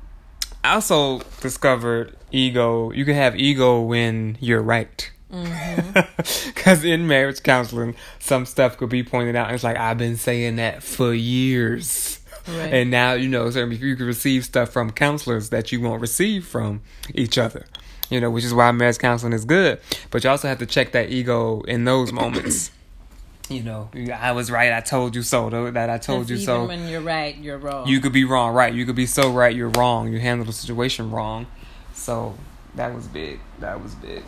I 0.64 0.76
also 0.76 1.20
discovered 1.42 2.16
ego. 2.32 2.92
You 2.92 3.06
can 3.06 3.16
have 3.16 3.36
ego 3.36 3.82
when 3.82 4.38
you're 4.40 4.62
right. 4.62 5.12
Mm-hmm. 5.32 6.48
Because 6.54 6.84
in 6.84 7.08
marriage 7.08 7.42
counseling, 7.42 7.96
some 8.20 8.46
stuff 8.46 8.78
could 8.78 8.90
be 8.90 9.04
pointed 9.04 9.36
out, 9.36 9.48
and 9.48 9.56
it's 9.56 9.64
like 9.64 9.78
I've 9.78 9.98
been 9.98 10.16
saying 10.18 10.58
that 10.58 10.84
for 10.84 11.14
years, 11.14 12.20
Right. 12.48 12.74
and 12.74 12.92
now 12.92 13.14
you 13.14 13.28
know. 13.28 13.50
So 13.50 13.66
you 13.66 13.96
can 13.96 14.06
receive 14.06 14.46
stuff 14.46 14.70
from 14.70 14.92
counselors 14.92 15.50
that 15.50 15.72
you 15.72 15.82
won't 15.82 16.02
receive 16.02 16.46
from 16.46 16.82
each 17.16 17.38
other, 17.40 17.66
you 18.12 18.20
know, 18.22 18.30
which 18.30 18.44
is 18.44 18.54
why 18.54 18.72
marriage 18.72 19.00
counseling 19.00 19.34
is 19.34 19.44
good. 19.46 19.80
But 20.12 20.24
you 20.24 20.30
also 20.30 20.48
have 20.48 20.60
to 20.60 20.66
check 20.68 20.92
that 20.92 21.10
ego 21.10 21.62
in 21.62 21.84
those 21.86 22.12
moments. 22.12 22.70
you 23.50 23.64
know, 23.64 23.90
I 24.16 24.32
was 24.34 24.52
right. 24.52 24.72
I 24.72 24.82
told 24.82 25.16
you 25.16 25.24
so. 25.24 25.50
though, 25.50 25.72
That 25.72 25.90
I 25.90 25.98
told 25.98 26.30
you 26.30 26.36
even 26.36 26.46
so. 26.46 26.66
when 26.66 26.88
you're 26.88 27.02
right, 27.02 27.36
you're 27.38 27.58
wrong. 27.58 27.88
You 27.88 28.00
could 28.02 28.14
be 28.14 28.24
wrong, 28.26 28.54
right? 28.54 28.74
You 28.74 28.86
could 28.86 28.96
be 28.96 29.08
so 29.08 29.32
right, 29.32 29.56
you're 29.56 29.70
wrong. 29.70 30.12
You 30.14 30.20
handled 30.20 30.48
the 30.50 30.54
situation 30.54 31.10
wrong. 31.10 31.48
So 31.94 32.36
that 32.76 32.94
was 32.94 33.08
big. 33.08 33.40
That 33.60 33.82
was 33.82 33.96
big. 33.96 34.24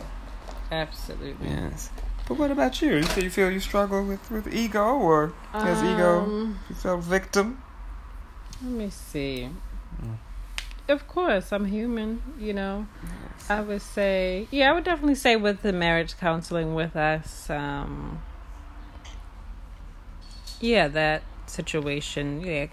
Absolutely. 0.74 1.48
Yes. 1.48 1.90
But 2.26 2.38
what 2.38 2.50
about 2.50 2.82
you? 2.82 3.02
Do 3.02 3.20
you 3.22 3.30
feel 3.30 3.50
you 3.50 3.60
struggle 3.60 4.02
with, 4.04 4.30
with 4.30 4.52
ego 4.52 4.96
or 4.96 5.32
has 5.52 5.82
ego 5.82 6.22
Um, 6.22 6.58
you 6.68 6.74
felt 6.74 7.04
victim? 7.04 7.62
Let 8.62 8.72
me 8.72 8.90
see. 8.90 9.50
Mm. 10.02 10.16
Of 10.88 11.06
course, 11.06 11.52
I'm 11.52 11.66
human, 11.66 12.22
you 12.38 12.52
know. 12.52 12.86
I 13.48 13.60
would 13.60 13.82
say, 13.82 14.48
yeah, 14.50 14.70
I 14.70 14.72
would 14.74 14.84
definitely 14.84 15.14
say 15.14 15.36
with 15.36 15.62
the 15.62 15.72
marriage 15.72 16.16
counseling 16.18 16.74
with 16.74 16.96
us, 16.96 17.48
um, 17.50 18.22
yeah, 20.60 20.88
that 20.88 21.22
situation, 21.46 22.40
yeah, 22.40 22.66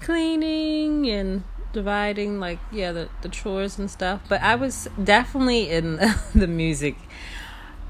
cleaning 0.00 1.08
and 1.10 1.44
dividing, 1.72 2.40
like, 2.40 2.58
yeah, 2.70 2.92
the, 2.92 3.08
the 3.22 3.28
chores 3.28 3.78
and 3.78 3.90
stuff. 3.90 4.20
But 4.28 4.42
I 4.42 4.54
was 4.54 4.88
definitely 5.02 5.70
in 5.70 6.00
the 6.34 6.46
music 6.46 6.96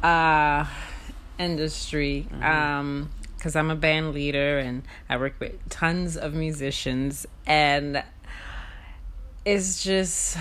uh, 0.03 0.67
industry. 1.39 2.29
Um, 2.41 3.11
because 3.37 3.57
I'm 3.57 3.73
a 3.73 3.77
band 3.77 4.15
leader 4.15 4.61
and 4.61 4.85
I 5.09 5.17
work 5.17 5.35
with 5.41 5.69
tons 5.69 6.17
of 6.17 6.33
musicians, 6.33 7.27
and 7.45 8.05
it's 9.45 9.83
just 9.83 10.39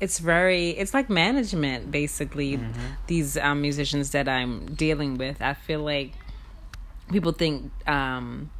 it's 0.00 0.18
very 0.18 0.70
it's 0.70 0.92
like 0.92 1.08
management 1.08 1.90
basically 1.90 2.58
these 3.06 3.36
um, 3.36 3.62
musicians 3.62 4.10
that 4.10 4.28
i'm 4.28 4.66
dealing 4.74 5.16
with 5.16 5.40
i 5.40 5.54
feel 5.54 5.80
like 5.80 6.12
people 7.10 7.32
think 7.32 7.70
um, 7.86 8.50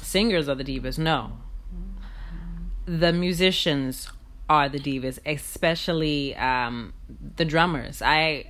singers 0.00 0.48
are 0.48 0.54
the 0.54 0.64
divas 0.64 0.98
no 0.98 1.32
the 2.88 3.12
musicians 3.12 4.10
are 4.48 4.68
the 4.68 4.78
divas 4.78 5.18
especially 5.26 6.34
um, 6.36 6.92
the 7.36 7.44
drummers 7.44 8.00
i 8.02 8.44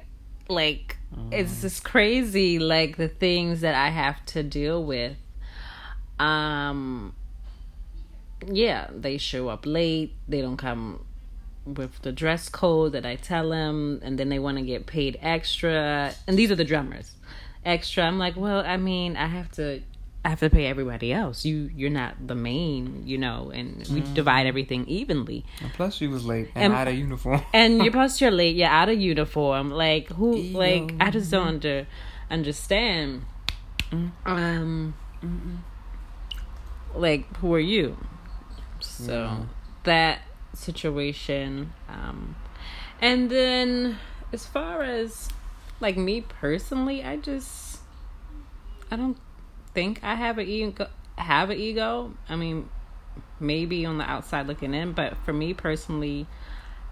like 0.48 0.96
it's 1.30 1.62
just 1.62 1.84
crazy 1.84 2.58
like 2.58 2.96
the 2.96 3.08
things 3.08 3.60
that 3.60 3.74
i 3.74 3.88
have 3.88 4.24
to 4.24 4.42
deal 4.42 4.82
with 4.84 5.16
um 6.18 7.12
yeah, 8.46 8.88
they 8.94 9.18
show 9.18 9.48
up 9.48 9.66
late. 9.66 10.14
They 10.28 10.40
don't 10.40 10.56
come 10.56 11.04
with 11.64 12.00
the 12.02 12.12
dress 12.12 12.48
code 12.48 12.92
that 12.92 13.04
I 13.04 13.16
tell 13.16 13.50
them, 13.50 14.00
and 14.02 14.18
then 14.18 14.28
they 14.28 14.38
want 14.38 14.58
to 14.58 14.64
get 14.64 14.86
paid 14.86 15.18
extra. 15.20 16.14
And 16.26 16.38
these 16.38 16.50
are 16.50 16.56
the 16.56 16.64
drummers, 16.64 17.14
extra. 17.64 18.04
I'm 18.04 18.18
like, 18.18 18.36
well, 18.36 18.60
I 18.64 18.76
mean, 18.76 19.16
I 19.16 19.26
have 19.26 19.50
to, 19.52 19.82
I 20.24 20.30
have 20.30 20.40
to 20.40 20.50
pay 20.50 20.66
everybody 20.66 21.12
else. 21.12 21.44
You, 21.44 21.70
you're 21.74 21.90
not 21.90 22.26
the 22.26 22.34
main, 22.34 23.04
you 23.06 23.16
know, 23.18 23.50
and 23.54 23.86
we 23.88 24.00
divide 24.14 24.46
everything 24.46 24.84
evenly. 24.86 25.44
And 25.62 25.72
plus, 25.72 26.00
you 26.00 26.10
was 26.10 26.26
late 26.26 26.50
and 26.54 26.64
Am- 26.64 26.78
out 26.78 26.88
of 26.88 26.94
uniform. 26.94 27.40
And 27.54 27.82
you're 27.82 27.92
plus 27.98 28.20
you're 28.20 28.30
late. 28.32 28.56
You're 28.56 28.68
out 28.68 28.88
of 28.88 28.98
uniform. 29.00 29.70
Like 29.70 30.08
who? 30.08 30.36
Ego. 30.36 30.58
Like 30.58 30.94
I 31.00 31.10
just 31.10 31.30
don't 31.30 31.46
under, 31.46 31.86
understand. 32.30 33.22
Um, 34.26 34.94
like 36.94 37.36
who 37.38 37.54
are 37.54 37.60
you? 37.60 37.96
So 38.80 39.12
Yeah. 39.12 39.40
that 39.84 40.20
situation. 40.54 41.72
Um, 41.88 42.36
and 43.00 43.30
then 43.30 43.98
as 44.32 44.46
far 44.46 44.82
as 44.82 45.28
like 45.80 45.96
me 45.96 46.20
personally, 46.22 47.02
I 47.04 47.16
just 47.16 47.78
I 48.90 48.96
don't 48.96 49.16
think 49.74 50.00
I 50.02 50.14
have 50.14 50.38
an 50.38 50.46
ego. 50.46 50.88
Have 51.16 51.50
an 51.50 51.58
ego. 51.58 52.14
I 52.28 52.36
mean, 52.36 52.68
maybe 53.40 53.84
on 53.86 53.98
the 53.98 54.04
outside 54.04 54.46
looking 54.46 54.74
in, 54.74 54.92
but 54.92 55.16
for 55.18 55.32
me 55.32 55.54
personally, 55.54 56.26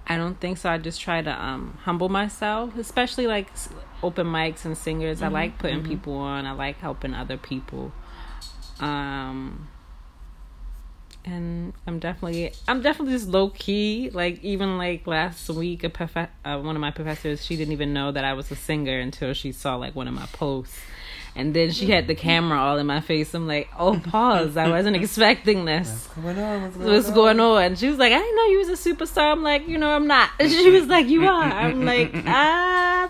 I 0.06 0.16
don't 0.16 0.38
think 0.40 0.58
so. 0.58 0.70
I 0.70 0.78
just 0.78 1.00
try 1.00 1.20
to 1.20 1.30
um, 1.44 1.78
humble 1.82 2.08
myself, 2.08 2.76
especially 2.76 3.26
like 3.26 3.48
open 4.02 4.26
mics 4.26 4.64
and 4.64 4.78
singers. 4.78 5.20
I 5.20 5.28
like 5.28 5.58
putting 5.58 5.82
people 5.82 6.14
on. 6.14 6.46
I 6.46 6.52
like 6.52 6.78
helping 6.78 7.12
other 7.12 7.36
people. 7.36 7.92
Um, 8.78 9.68
and 11.24 11.72
I'm 11.88 11.98
definitely, 11.98 12.52
I'm 12.68 12.82
definitely 12.82 13.14
just 13.14 13.26
low 13.28 13.50
key. 13.50 14.10
Like 14.12 14.44
even 14.44 14.78
like 14.78 15.08
last 15.08 15.48
week, 15.50 15.82
a 15.82 15.88
prof- 15.88 16.16
uh, 16.44 16.58
one 16.60 16.76
of 16.76 16.80
my 16.80 16.92
professors, 16.92 17.44
she 17.44 17.56
didn't 17.56 17.72
even 17.72 17.92
know 17.92 18.12
that 18.12 18.24
I 18.24 18.34
was 18.34 18.50
a 18.52 18.56
singer 18.56 19.00
until 19.00 19.32
she 19.32 19.50
saw 19.50 19.74
like 19.74 19.96
one 19.96 20.06
of 20.06 20.14
my 20.14 20.26
posts. 20.26 20.78
And 21.36 21.52
then 21.52 21.70
she 21.70 21.90
had 21.90 22.06
the 22.06 22.14
camera 22.14 22.58
all 22.58 22.78
in 22.78 22.86
my 22.86 23.00
face. 23.00 23.34
I'm 23.34 23.46
like, 23.46 23.68
oh, 23.78 24.00
pause. 24.00 24.56
I 24.56 24.70
wasn't 24.70 24.96
expecting 25.02 25.66
this 25.66 25.88
What's 25.88 26.06
going 26.16 26.38
on? 26.38 26.62
What's 26.62 26.76
going 26.76 26.92
what's 26.92 27.08
on? 27.08 27.14
going 27.14 27.40
on? 27.40 27.76
She 27.76 27.88
was 27.88 27.98
like, 27.98 28.12
I 28.12 28.18
didn't 28.18 28.36
know 28.36 28.44
you 28.46 28.58
was 28.58 28.68
a 28.70 28.94
superstar. 28.94 29.32
I'm 29.32 29.42
like, 29.42 29.68
you 29.68 29.76
know, 29.76 29.90
I'm 29.90 30.06
not. 30.06 30.30
She 30.40 30.70
was 30.70 30.86
like, 30.86 31.08
you 31.08 31.26
are. 31.28 31.44
I'm 31.44 31.84
like, 31.92 32.10
ah, 32.26 33.06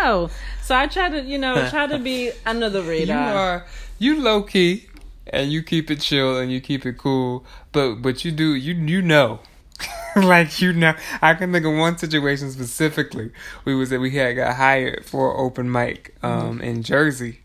no. 0.00 0.30
So 0.62 0.74
I 0.74 0.86
try 0.86 1.10
to, 1.10 1.20
you 1.22 1.36
know, 1.36 1.68
try 1.68 1.86
to 1.86 1.98
be 1.98 2.32
under 2.46 2.70
the 2.70 2.82
radar. 2.82 3.30
You 3.30 3.38
are 3.38 3.66
you 3.98 4.20
low 4.20 4.42
key 4.42 4.86
and 5.26 5.52
you 5.52 5.62
keep 5.62 5.90
it 5.90 6.00
chill 6.00 6.38
and 6.38 6.50
you 6.50 6.60
keep 6.60 6.86
it 6.86 6.96
cool, 6.96 7.44
but 7.72 7.96
but 7.96 8.24
you 8.24 8.32
do 8.32 8.54
you 8.54 8.74
you 8.74 9.02
know. 9.02 9.40
like 10.16 10.60
you 10.60 10.72
know, 10.72 10.94
I 11.20 11.34
can 11.34 11.52
think 11.52 11.66
of 11.66 11.74
one 11.74 11.98
situation 11.98 12.50
specifically. 12.50 13.30
We 13.64 13.74
was 13.74 13.90
that 13.90 14.00
we 14.00 14.10
had 14.12 14.34
got 14.34 14.56
hired 14.56 15.04
for 15.04 15.36
open 15.36 15.70
mic 15.70 16.14
um, 16.22 16.60
in 16.60 16.82
Jersey, 16.82 17.40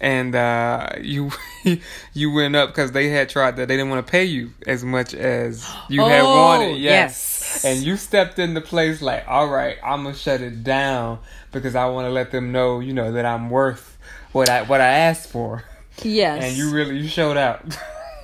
and 0.00 0.34
uh, 0.34 0.88
you 1.00 1.30
you 2.14 2.32
went 2.32 2.56
up 2.56 2.70
because 2.70 2.92
they 2.92 3.08
had 3.08 3.28
tried 3.28 3.56
that 3.56 3.68
they 3.68 3.76
didn't 3.76 3.90
want 3.90 4.04
to 4.06 4.10
pay 4.10 4.24
you 4.24 4.52
as 4.66 4.84
much 4.84 5.14
as 5.14 5.68
you 5.88 6.00
had 6.02 6.22
Oh, 6.22 6.34
wanted. 6.36 6.78
Yes. 6.78 6.82
yes. 6.82 7.64
and 7.64 7.84
you 7.86 7.96
stepped 7.96 8.38
into 8.38 8.60
place 8.60 9.00
like, 9.02 9.24
all 9.28 9.48
right, 9.48 9.76
I'm 9.84 10.02
gonna 10.04 10.14
shut 10.16 10.40
it 10.40 10.64
down 10.64 11.20
because 11.52 11.74
I 11.76 11.86
want 11.86 12.06
to 12.06 12.10
let 12.10 12.30
them 12.32 12.50
know, 12.52 12.80
you 12.80 12.92
know, 12.92 13.12
that 13.12 13.24
I'm 13.26 13.50
worth 13.50 13.98
what 14.32 14.48
I 14.48 14.62
what 14.62 14.80
I 14.80 14.88
asked 14.88 15.28
for, 15.28 15.64
Yes. 16.02 16.42
and 16.42 16.56
you 16.56 16.70
really 16.72 16.96
you 16.98 17.06
showed 17.08 17.36
out. 17.36 17.62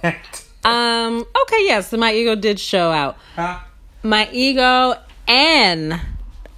um. 0.66 1.24
Okay. 1.42 1.64
Yes. 1.64 1.92
my 1.92 2.12
ego 2.12 2.34
did 2.34 2.58
show 2.60 2.90
out. 2.90 3.16
Huh? 3.34 3.60
My 4.02 4.28
ego, 4.32 4.94
and 5.26 6.00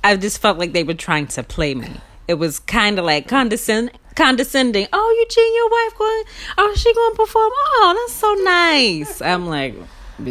I 0.04 0.16
just 0.16 0.40
felt 0.40 0.58
like 0.58 0.72
they 0.72 0.84
were 0.84 0.94
trying 0.94 1.26
to 1.28 1.42
play 1.42 1.74
me. 1.74 2.00
It 2.26 2.34
was 2.34 2.58
kind 2.60 2.98
of 2.98 3.04
like 3.04 3.26
condescend, 3.26 3.90
condescending. 4.14 4.86
Oh, 4.92 5.26
and 5.26 5.54
your 5.54 5.70
wife 5.70 5.98
going? 5.98 6.24
Oh, 6.58 6.74
she 6.76 6.92
going 6.92 7.12
to 7.12 7.16
perform? 7.16 7.50
Oh, 7.54 7.94
that's 7.98 8.12
so 8.12 8.34
nice. 8.44 9.22
I'm 9.22 9.46
like. 9.46 9.74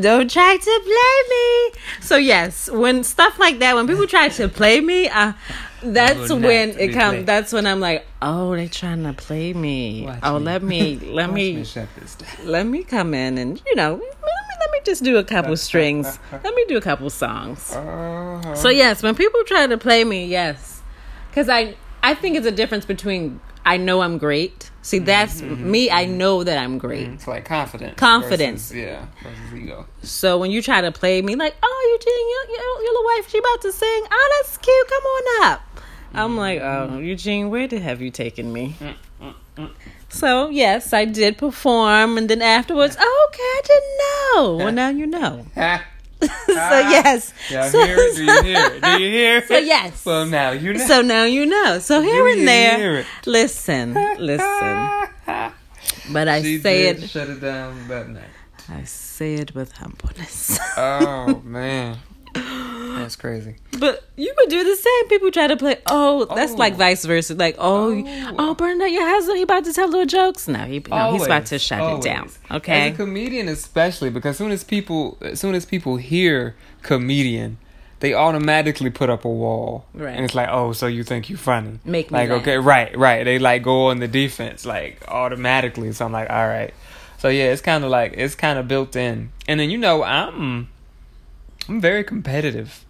Don't 0.00 0.30
try 0.30 0.56
to 0.56 0.80
play 0.84 1.22
me. 1.28 1.70
So 2.00 2.16
yes, 2.16 2.70
when 2.70 3.04
stuff 3.04 3.38
like 3.38 3.58
that, 3.58 3.74
when 3.74 3.86
people 3.86 4.06
try 4.06 4.30
to 4.30 4.48
play 4.48 4.80
me, 4.80 5.06
uh, 5.10 5.34
that's 5.82 6.30
when 6.30 6.70
it 6.78 6.92
comes. 6.92 7.24
That's 7.24 7.52
when 7.52 7.66
I'm 7.66 7.80
like, 7.80 8.06
oh, 8.20 8.54
they're 8.56 8.68
trying 8.68 9.04
to 9.04 9.12
play 9.12 9.52
me. 9.52 10.04
Watch 10.04 10.20
oh, 10.22 10.38
me. 10.38 10.44
let 10.44 10.62
me, 10.62 10.96
let 11.12 11.32
me, 11.32 11.56
me 11.56 11.64
shut 11.64 11.88
this 11.98 12.16
down. 12.16 12.30
let 12.44 12.66
me 12.66 12.82
come 12.82 13.14
in 13.14 13.38
and 13.38 13.62
you 13.66 13.74
know, 13.76 13.92
let 13.92 14.00
me, 14.00 14.06
let 14.60 14.70
me 14.72 14.80
just 14.84 15.04
do 15.04 15.18
a 15.18 15.24
couple 15.24 15.56
strings. 15.68 16.18
Let 16.32 16.54
me 16.54 16.64
do 16.66 16.76
a 16.76 16.80
couple 16.80 17.08
songs. 17.10 17.72
Uh-huh. 17.72 18.54
So 18.54 18.68
yes, 18.68 19.02
when 19.02 19.14
people 19.14 19.42
try 19.44 19.66
to 19.66 19.78
play 19.78 20.04
me, 20.04 20.26
yes, 20.26 20.82
because 21.30 21.48
I 21.48 21.76
I 22.02 22.14
think 22.14 22.36
it's 22.36 22.46
a 22.46 22.52
difference 22.52 22.84
between 22.84 23.40
I 23.68 23.76
know 23.76 24.00
I'm 24.00 24.16
great. 24.16 24.70
See, 24.80 24.98
that's 24.98 25.42
mm-hmm, 25.42 25.52
mm-hmm. 25.52 25.70
me. 25.70 25.90
I 25.90 26.06
know 26.06 26.42
that 26.42 26.56
I'm 26.56 26.78
great. 26.78 27.06
Mm, 27.06 27.14
it's 27.14 27.28
like 27.28 27.44
confidence. 27.44 27.96
Confidence. 27.98 28.70
versus- 28.70 28.76
yeah, 28.76 29.06
versus 29.22 29.54
ego. 29.54 29.86
So 30.02 30.38
when 30.38 30.50
you 30.50 30.62
try 30.62 30.80
to 30.80 30.90
play 30.90 31.20
me 31.20 31.34
like, 31.34 31.54
oh, 31.62 31.98
Eugene, 32.00 32.28
your, 32.30 32.56
your, 32.56 32.82
your 32.82 32.92
little 32.92 33.04
wife, 33.04 33.28
she 33.28 33.36
about 33.36 33.60
to 33.60 33.72
sing. 33.72 34.04
Oh, 34.10 34.40
that's 34.40 34.56
cute. 34.56 34.88
Come 34.88 35.02
on 35.02 35.52
up. 35.52 35.60
I'm 36.14 36.36
like, 36.36 36.60
oh, 36.60 36.98
Eugene, 36.98 37.50
where 37.50 37.68
did 37.68 37.82
have 37.82 38.00
you 38.00 38.10
taken 38.10 38.52
me? 38.52 38.76
Mm, 38.80 38.94
mm, 39.20 39.34
mm. 39.56 39.70
So 40.08 40.48
yes, 40.48 40.92
I 40.92 41.04
did 41.04 41.36
perform, 41.38 42.16
and 42.18 42.28
then 42.30 42.42
afterwards, 42.42 42.96
oh, 42.98 43.28
okay, 43.30 43.42
I 43.42 43.60
didn't 43.64 43.98
know. 44.58 44.64
Well, 44.64 44.72
now 44.72 44.88
you 44.88 45.06
know. 45.06 45.46
so 45.56 46.28
yes. 46.48 47.32
Y'all 47.50 47.68
so, 47.68 47.84
hear 47.84 47.96
it? 47.98 48.16
Do 48.16 48.24
you 48.24 48.42
hear 48.42 48.66
it? 48.66 48.82
Do 48.82 49.02
you 49.02 49.10
hear 49.10 49.36
it? 49.38 49.48
So 49.48 49.58
yes. 49.58 50.04
Well, 50.04 50.26
now 50.26 50.50
you 50.52 50.72
know. 50.74 50.86
So 50.86 51.02
now 51.02 51.24
you 51.24 51.46
know. 51.46 51.78
So 51.78 52.00
here 52.00 52.24
Do 52.24 52.38
and 52.38 52.48
there. 52.48 53.06
Listen, 53.26 53.94
listen. 54.18 54.88
But 56.10 56.26
I 56.28 56.42
she 56.42 56.58
say 56.58 56.88
it. 56.88 57.08
shut 57.08 57.28
it 57.28 57.40
down 57.40 57.86
that 57.88 58.08
night. 58.08 58.24
I 58.68 58.84
say 58.84 59.34
it 59.34 59.54
with 59.54 59.72
humbleness. 59.72 60.58
Oh 60.76 61.40
man, 61.44 61.98
that's 62.34 63.16
crazy. 63.16 63.56
But 63.78 64.04
you 64.16 64.32
would 64.36 64.48
do 64.50 64.64
the 64.64 64.76
same. 64.76 65.08
People 65.08 65.30
try 65.30 65.46
to 65.46 65.56
play. 65.56 65.76
Oh, 65.86 66.24
that's 66.34 66.52
Oh. 66.52 66.56
like 66.56 66.74
vice 66.74 67.04
versa. 67.04 67.34
Like, 67.34 67.56
oh, 67.58 67.92
Oh. 67.92 68.04
oh, 68.06 68.34
oh 68.38 68.54
Bernadette, 68.54 68.90
your 68.92 69.06
husband, 69.08 69.36
he 69.38 69.42
about 69.44 69.64
to 69.64 69.72
tell 69.72 69.88
little 69.88 70.06
jokes. 70.06 70.48
No, 70.48 70.58
he, 70.64 70.82
no 70.88 71.12
he's 71.12 71.24
about 71.26 71.46
to 71.46 71.58
shut 71.58 71.80
Always. 71.80 72.04
it 72.04 72.08
down. 72.08 72.24
As 72.50 72.56
Okay. 72.56 72.88
a 72.88 72.92
comedian, 72.92 73.48
especially 73.48 74.10
because 74.10 74.36
soon 74.36 74.50
as 74.50 74.64
people, 74.64 75.16
as 75.20 75.38
soon 75.40 75.54
as 75.54 75.64
people 75.64 75.96
hear 75.96 76.56
comedian, 76.82 77.58
they 78.00 78.14
automatically 78.14 78.90
put 78.90 79.10
up 79.10 79.24
a 79.24 79.28
wall, 79.28 79.84
Right. 79.92 80.14
and 80.14 80.24
it's 80.24 80.34
like, 80.34 80.48
oh, 80.50 80.72
so 80.72 80.86
you 80.86 81.02
think 81.02 81.28
you're 81.28 81.36
funny? 81.38 81.80
Make 81.84 82.10
me 82.12 82.18
like, 82.18 82.28
laugh. 82.30 82.42
okay, 82.42 82.56
right, 82.58 82.96
right. 82.96 83.24
They 83.24 83.38
like 83.40 83.62
go 83.64 83.88
on 83.88 83.98
the 83.98 84.06
defense 84.08 84.64
like 84.64 85.02
automatically. 85.08 85.92
So 85.92 86.04
I'm 86.04 86.12
like, 86.12 86.30
all 86.30 86.46
right. 86.46 86.72
So 87.18 87.28
yeah, 87.28 87.46
it's 87.46 87.60
kind 87.62 87.82
of 87.84 87.90
like 87.90 88.14
it's 88.16 88.36
kind 88.36 88.58
of 88.58 88.68
built 88.68 88.94
in, 88.94 89.32
and 89.48 89.58
then 89.58 89.70
you 89.70 89.78
know 89.78 90.04
I'm, 90.04 90.68
I'm 91.68 91.80
very 91.80 92.04
competitive. 92.04 92.84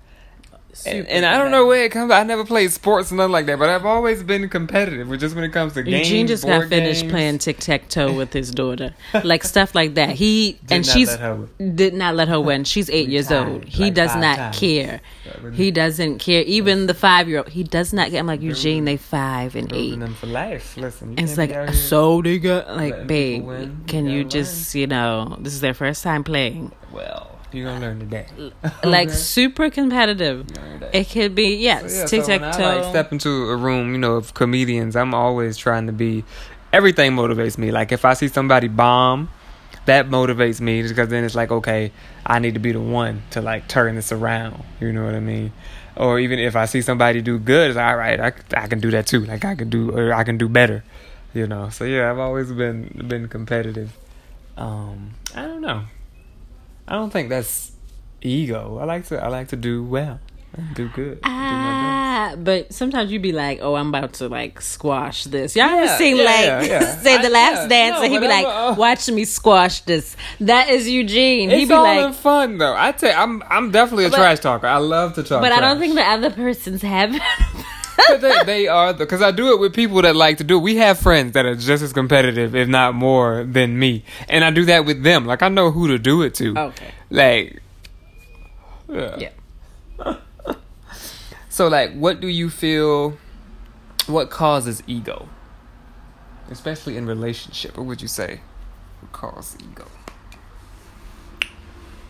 And, 0.87 1.09
and 1.09 1.27
I 1.27 1.39
don't 1.39 1.51
know 1.51 1.67
where 1.67 1.85
it 1.87 1.91
comes. 1.91 2.13
I 2.13 2.23
never 2.23 2.45
played 2.45 2.71
sports 2.71 3.11
or 3.11 3.17
nothing 3.17 3.33
like 3.33 3.47
that, 3.47 3.59
but 3.59 3.69
I've 3.69 3.87
always 3.87 4.23
been 4.23 4.49
competitive. 4.49 5.09
Just 5.19 5.35
when 5.35 5.43
it 5.43 5.49
comes 5.49 5.73
to 5.73 5.83
games, 5.83 6.09
Eugene 6.09 6.27
just 6.29 6.45
got 6.47 6.69
finished 6.69 7.01
games. 7.01 7.11
playing 7.13 7.39
tic 7.39 7.59
tac 7.59 7.89
toe 7.89 8.13
with 8.17 8.33
his 8.33 8.53
daughter, 8.53 8.95
like 9.25 9.43
stuff 9.43 9.75
like 9.75 9.95
that. 9.95 10.11
He 10.11 10.53
Did 10.67 10.73
and 10.73 10.87
not 10.87 10.93
she's 10.93 11.09
let 11.09 11.21
her 11.21 11.35
win. 11.35 11.75
did 11.75 11.95
not 11.95 12.15
let 12.15 12.29
her 12.29 12.41
win. 12.41 12.63
She's 12.63 12.89
eight 12.91 13.09
years 13.09 13.27
times, 13.29 13.51
old. 13.55 13.65
He 13.65 13.85
like 13.85 13.95
does 13.95 14.15
not 14.15 14.37
times. 14.37 14.59
care. 14.61 15.01
He 15.55 15.73
doesn't 15.73 16.19
care. 16.21 16.43
Even 16.43 16.87
the 16.87 16.95
five 16.95 17.29
year 17.29 17.39
old, 17.39 17.49
he 17.49 17.65
does 17.65 17.93
not 17.93 18.11
get. 18.13 18.21
I'm 18.21 18.27
like 18.29 18.43
Eugene. 18.43 18.85
They 18.85 18.99
five 18.99 19.57
and 19.57 19.73
eight. 19.73 19.99
them 19.99 20.15
for 20.15 20.27
life. 20.27 20.77
Listen, 20.77 21.09
And 21.11 21.21
it's 21.21 21.37
like 21.39 21.51
uh, 21.51 21.73
so 21.73 22.23
they 22.23 22.39
got 22.39 22.77
like 22.77 23.07
babe. 23.09 23.89
Can 23.89 24.07
You 24.07 24.23
just 24.23 24.77
you 24.77 24.87
know 24.87 25.37
this 25.41 25.55
is 25.55 25.61
their 25.61 25.75
first 25.75 26.05
time 26.05 26.23
playing 26.23 26.71
well, 26.93 27.38
you're 27.53 27.67
gonna 27.67 27.81
learn 27.81 27.99
today. 28.01 28.27
like 28.85 29.09
Okay? 29.09 29.17
super 29.17 29.71
competitive. 29.71 30.47
It 30.93 31.09
could 31.11 31.35
be 31.35 31.57
So, 31.57 31.61
yes 31.63 31.97
yeah, 31.97 32.07
tic 32.07 32.25
so 32.25 32.29
when 32.31 32.41
tac 32.41 32.43
I 32.61 32.75
like 32.75 32.83
toe. 32.85 32.91
step 32.91 33.13
into 33.13 33.29
a 33.51 33.57
room, 33.57 33.93
you 33.93 33.99
know, 33.99 34.17
of 34.17 34.35
comedians, 34.35 34.97
I'm 34.97 35.15
always 35.15 35.57
trying 35.57 35.87
to 35.87 35.93
be. 35.93 36.25
Everything 36.73 37.13
motivates 37.13 37.57
me. 37.57 37.71
Like 37.71 37.93
if 37.93 38.05
I 38.05 38.13
see 38.15 38.29
somebody 38.29 38.69
bomb, 38.69 39.31
that 39.87 40.09
motivates 40.11 40.61
me 40.61 40.83
because 40.83 41.09
then 41.09 41.25
it's 41.25 41.35
like, 41.35 41.51
okay, 41.51 41.93
I 42.27 42.39
need 42.41 42.55
to 42.55 42.61
be 42.61 42.73
the 42.73 42.81
one 42.81 43.23
to 43.31 43.41
like 43.41 43.69
turn 43.69 43.95
this 43.95 44.13
around. 44.13 44.63
You 44.81 44.93
know 44.93 45.05
what 45.05 45.15
I 45.15 45.21
mean? 45.21 45.53
Or 45.97 46.21
even 46.21 46.39
if 46.39 46.55
I 46.57 46.67
see 46.67 46.83
somebody 46.83 47.23
do 47.23 47.39
good, 47.39 47.71
it's 47.71 47.77
like, 47.77 47.87
all 47.91 47.97
right, 47.97 48.21
I, 48.21 48.33
I 48.63 48.67
can 48.69 48.81
do 48.81 48.91
that 48.93 49.07
too. 49.07 49.25
Like 49.25 49.45
I 49.47 49.55
can 49.55 49.71
do, 49.71 49.91
or 49.91 50.13
I 50.13 50.23
can 50.25 50.37
do 50.39 50.49
better. 50.49 50.85
You 51.35 51.47
know. 51.47 51.71
So 51.71 51.85
yeah, 51.85 52.11
I've 52.11 52.19
always 52.19 52.53
been 52.53 53.05
been 53.09 53.29
competitive. 53.29 53.97
Um, 54.57 55.15
I 55.35 55.43
don't 55.47 55.61
know. 55.61 55.85
I 56.89 56.95
don't 56.95 57.11
think 57.11 57.29
that's 57.29 57.73
ego. 58.23 58.79
I 58.81 58.85
like 58.85 59.07
to 59.09 59.23
I 59.23 59.29
like 59.29 59.49
to 59.49 59.57
do 59.57 59.83
well, 59.85 60.19
do 60.75 60.89
good. 60.89 61.21
do 61.23 61.29
my 61.29 61.99
Ah, 62.11 62.35
but 62.37 62.73
sometimes 62.73 63.13
you 63.13 63.21
be 63.21 63.33
like, 63.33 63.61
"Oh, 63.63 63.75
I'm 63.77 63.89
about 63.95 64.15
to 64.15 64.29
like 64.29 64.61
squash 64.61 65.25
this." 65.25 65.55
Y'all 65.55 65.67
ever 65.69 65.85
Yeah, 65.85 65.97
seen 65.99 66.17
yeah, 66.17 66.25
like 66.25 66.69
yeah, 66.69 66.81
say 67.03 67.19
the 67.23 67.29
I- 67.29 67.31
last 67.31 67.63
yeah, 67.63 67.69
dance, 67.69 67.95
no, 67.99 68.03
and 68.03 68.13
he'd 68.13 68.21
be 68.21 68.29
like, 68.29 68.47
uh, 68.47 68.75
"Watch 68.77 69.09
me 69.09 69.25
squash 69.25 69.83
this." 69.83 70.17
That 70.41 70.71
is 70.71 70.89
Eugene. 70.89 71.51
It's 71.51 71.61
he 71.61 71.67
be 71.67 71.73
all 71.75 71.85
like, 71.85 72.07
in 72.07 72.13
fun 72.13 72.59
though. 72.59 72.75
I 72.77 72.93
tell 72.93 73.11
you, 73.11 73.17
I'm 73.17 73.43
I'm 73.49 73.71
definitely 73.71 74.07
a 74.07 74.11
But- 74.11 74.17
trash 74.17 74.41
talker. 74.41 74.67
I 74.67 74.79
love 74.79 75.15
to 75.15 75.23
talk. 75.23 75.41
but 75.43 75.53
I 75.53 75.61
don't 75.61 75.79
think 75.79 75.95
the 75.95 76.03
other 76.03 76.31
person's 76.31 76.83
having. 76.83 77.21
They, 78.21 78.43
they 78.45 78.69
are 78.69 78.95
because 78.95 79.23
I 79.23 79.31
do 79.31 79.53
it 79.53 79.61
with 79.61 79.75
people 79.75 80.03
that 80.03 80.17
like 80.17 80.39
to 80.39 80.45
do 80.45 80.59
it. 80.59 80.63
We 80.63 80.77
have 80.77 80.99
friends 80.99 81.33
that 81.33 81.45
are 81.47 81.55
just 81.55 81.83
as 81.83 81.93
competitive, 81.93 82.55
if 82.55 82.69
not 82.69 82.95
more, 82.95 83.45
than 83.45 83.79
me, 83.79 84.05
and 84.29 84.45
I 84.45 84.51
do 84.51 84.65
that 84.67 84.85
with 84.85 85.03
them. 85.03 85.27
Like 85.27 85.43
I 85.43 85.49
know 85.49 85.71
who 85.71 85.89
to 85.89 85.99
do 85.99 86.23
it 86.23 86.35
to. 86.37 86.57
okay. 86.57 86.91
Like, 87.11 87.63
yeah. 88.89 89.17
Yeah. 89.19 90.17
So, 91.49 91.67
like, 91.67 91.93
what 91.95 92.21
do 92.21 92.29
you 92.29 92.51
feel? 92.51 93.19
What 94.07 94.31
causes 94.31 94.83
ego, 94.87 95.29
especially 96.51 96.97
in 96.97 97.05
relationship? 97.07 97.77
What 97.77 97.87
would 97.87 98.01
you 98.01 98.09
say 98.09 98.41
would 99.03 99.13
cause 99.13 99.57
ego? 99.61 99.87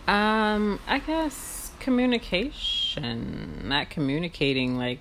Um, 0.07 0.79
I 0.87 0.99
guess 0.99 1.71
communication, 1.79 3.63
not 3.65 3.89
communicating 3.89 4.77
like 4.77 4.99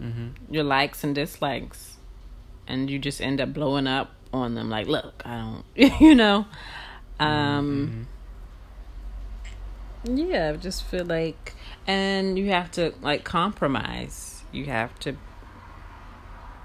Mm-hmm. 0.00 0.52
your 0.52 0.64
likes 0.64 1.02
and 1.04 1.14
dislikes, 1.14 1.96
and 2.66 2.90
you 2.90 2.98
just 2.98 3.20
end 3.20 3.40
up 3.40 3.52
blowing 3.54 3.86
up 3.86 4.12
on 4.32 4.54
them. 4.54 4.68
Like, 4.68 4.86
look, 4.88 5.22
I 5.24 5.36
don't, 5.76 6.00
you 6.00 6.14
know. 6.14 6.46
Um, 7.18 8.06
yeah, 10.04 10.52
I 10.54 10.56
just 10.56 10.84
feel 10.84 11.04
like, 11.04 11.54
and 11.86 12.38
you 12.38 12.50
have 12.50 12.70
to 12.72 12.92
like 13.00 13.24
compromise. 13.24 14.42
You 14.52 14.66
have 14.66 14.98
to 15.00 15.16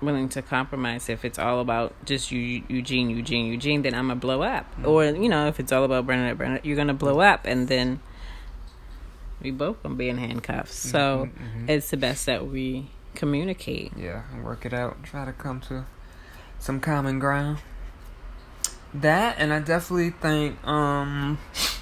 willing 0.01 0.29
to 0.29 0.41
compromise. 0.41 1.09
If 1.09 1.23
it's 1.23 1.39
all 1.39 1.59
about 1.59 1.93
just 2.05 2.31
you, 2.31 2.63
Eugene, 2.67 3.09
Eugene, 3.09 3.45
Eugene, 3.45 3.81
then 3.83 3.93
I'm 3.93 4.07
gonna 4.07 4.19
blow 4.19 4.41
up. 4.41 4.65
Or 4.83 5.05
you 5.05 5.29
know, 5.29 5.47
if 5.47 5.59
it's 5.59 5.71
all 5.71 5.83
about 5.83 6.05
Bernadette, 6.05 6.37
Bernadette, 6.37 6.65
you're 6.65 6.75
gonna 6.77 6.93
blow 6.93 7.19
up, 7.21 7.45
and 7.45 7.67
then 7.67 8.01
we 9.41 9.51
both 9.51 9.81
gonna 9.81 9.95
be 9.95 10.09
in 10.09 10.17
handcuffs. 10.17 10.75
So 10.75 11.29
Mhm, 11.31 11.63
mhm. 11.65 11.69
it's 11.69 11.89
the 11.89 11.97
best 11.97 12.25
that 12.27 12.45
we 12.47 12.87
communicate. 13.15 13.91
Yeah, 13.97 14.23
and 14.31 14.43
work 14.43 14.65
it 14.65 14.73
out 14.73 15.03
try 15.03 15.25
to 15.25 15.33
come 15.33 15.59
to 15.61 15.85
some 16.59 16.79
common 16.79 17.19
ground. 17.19 17.59
That 18.93 19.35
and 19.39 19.53
I 19.53 19.59
definitely 19.59 20.11
think 20.11 20.65
um 20.67 21.37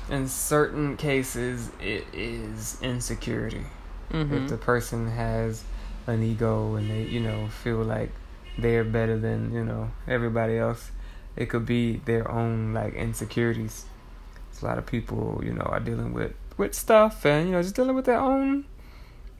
in 0.10 0.28
certain 0.28 0.98
cases 0.98 1.72
it 1.82 2.06
is 2.14 2.78
insecurity. 2.82 3.66
hmm 4.12 4.34
If 4.34 4.50
the 4.50 4.58
person 4.58 5.10
has 5.10 5.64
an 6.08 6.24
ego 6.24 6.76
and 6.76 6.90
they, 6.90 7.04
you 7.04 7.20
know, 7.20 7.48
feel 7.48 7.78
like 7.84 8.12
they're 8.58 8.84
better 8.84 9.18
than, 9.18 9.54
you 9.54 9.64
know, 9.64 9.92
everybody 10.08 10.58
else, 10.58 10.92
it 11.36 11.48
could 11.50 11.66
be 11.66 11.98
their 12.06 12.30
own 12.30 12.74
like 12.74 12.94
insecurities. 12.94 13.86
So 14.52 14.66
a 14.66 14.70
lot 14.70 14.78
of 14.78 14.86
people, 14.86 15.42
you 15.44 15.54
know, 15.54 15.64
are 15.64 15.80
dealing 15.80 16.14
with 16.14 16.34
with 16.58 16.74
stuff 16.76 17.26
and, 17.26 17.48
you 17.48 17.54
know, 17.54 17.62
just 17.62 17.76
dealing 17.76 17.96
with 17.96 18.06
their 18.06 18.20
own 18.20 18.66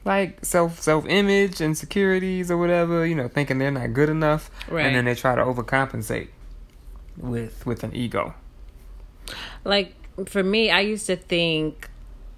like 0.04 0.44
self 0.44 0.80
self 0.80 1.06
image 1.06 1.60
insecurities 1.60 2.50
or 2.50 2.56
whatever, 2.56 3.06
you 3.06 3.14
know, 3.14 3.28
thinking 3.28 3.58
they're 3.58 3.70
not 3.70 3.92
good 3.92 4.08
enough. 4.08 4.50
Right. 4.68 4.86
And 4.86 4.96
then 4.96 5.04
they 5.04 5.14
try 5.14 5.34
to 5.34 5.42
overcompensate 5.42 6.28
with 7.16 7.66
with 7.66 7.84
an 7.84 7.94
ego. 7.94 8.34
like 9.64 9.94
for 10.26 10.42
me 10.42 10.70
i 10.70 10.80
used 10.80 11.06
to 11.06 11.16
think 11.16 11.88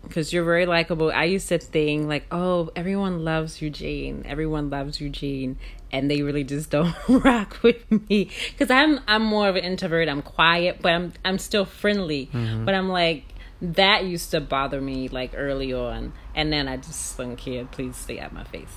because 0.02 0.32
you're 0.32 0.44
very 0.44 0.66
likable 0.66 1.10
i 1.12 1.24
used 1.24 1.48
to 1.48 1.58
think 1.58 2.08
like 2.08 2.26
oh 2.30 2.70
everyone 2.76 3.24
loves 3.24 3.62
eugene 3.62 4.22
everyone 4.26 4.70
loves 4.70 5.00
eugene 5.00 5.56
and 5.90 6.10
they 6.10 6.22
really 6.22 6.44
just 6.44 6.70
don't 6.70 6.94
rock 7.08 7.58
with 7.62 7.90
me 8.08 8.30
because 8.50 8.70
i'm 8.70 9.00
i'm 9.06 9.22
more 9.22 9.48
of 9.48 9.56
an 9.56 9.64
introvert 9.64 10.08
i'm 10.08 10.22
quiet 10.22 10.78
but 10.80 10.92
i'm 10.92 11.12
i'm 11.24 11.38
still 11.38 11.64
friendly 11.64 12.26
mm-hmm. 12.32 12.64
but 12.64 12.74
i'm 12.74 12.88
like 12.88 13.24
that 13.62 14.04
used 14.04 14.32
to 14.32 14.40
bother 14.40 14.80
me 14.80 15.08
like 15.08 15.32
early 15.36 15.72
on 15.72 16.12
and 16.34 16.52
then 16.52 16.66
i 16.66 16.76
just 16.76 17.16
don't 17.16 17.36
care 17.36 17.64
please 17.64 17.96
stay 17.96 18.18
out 18.18 18.32
my 18.32 18.42
face 18.44 18.76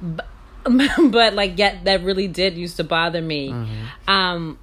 but, 0.00 0.26
but 1.10 1.32
like 1.34 1.54
yeah 1.56 1.82
that 1.84 2.02
really 2.04 2.28
did 2.28 2.54
used 2.54 2.76
to 2.76 2.84
bother 2.84 3.22
me 3.22 3.54
um 4.06 4.58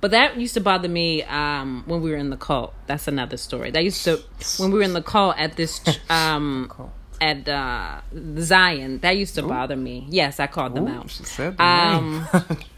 but 0.00 0.12
that 0.12 0.36
used 0.36 0.54
to 0.54 0.60
bother 0.60 0.88
me 0.88 1.22
um, 1.24 1.82
when 1.86 2.00
we 2.02 2.10
were 2.10 2.16
in 2.16 2.30
the 2.30 2.36
cult. 2.36 2.72
That's 2.86 3.08
another 3.08 3.36
story. 3.36 3.72
That 3.72 3.82
used 3.82 4.04
to 4.04 4.22
when 4.58 4.70
we 4.70 4.78
were 4.78 4.84
in 4.84 4.92
the 4.92 5.02
cult 5.02 5.36
at 5.36 5.56
this 5.56 5.80
um, 6.08 6.68
Cult. 6.70 6.92
at 7.20 7.48
uh, 7.48 8.00
Zion. 8.38 9.00
That 9.00 9.16
used 9.16 9.34
to 9.34 9.42
bother 9.42 9.74
me. 9.74 10.06
Yes, 10.08 10.38
I 10.38 10.46
called 10.46 10.76
them 10.76 10.86
Ooh, 10.86 11.00
out. 11.00 11.10
she 11.10 11.24
said 11.24 11.56
the 11.56 11.64
Um, 11.64 12.28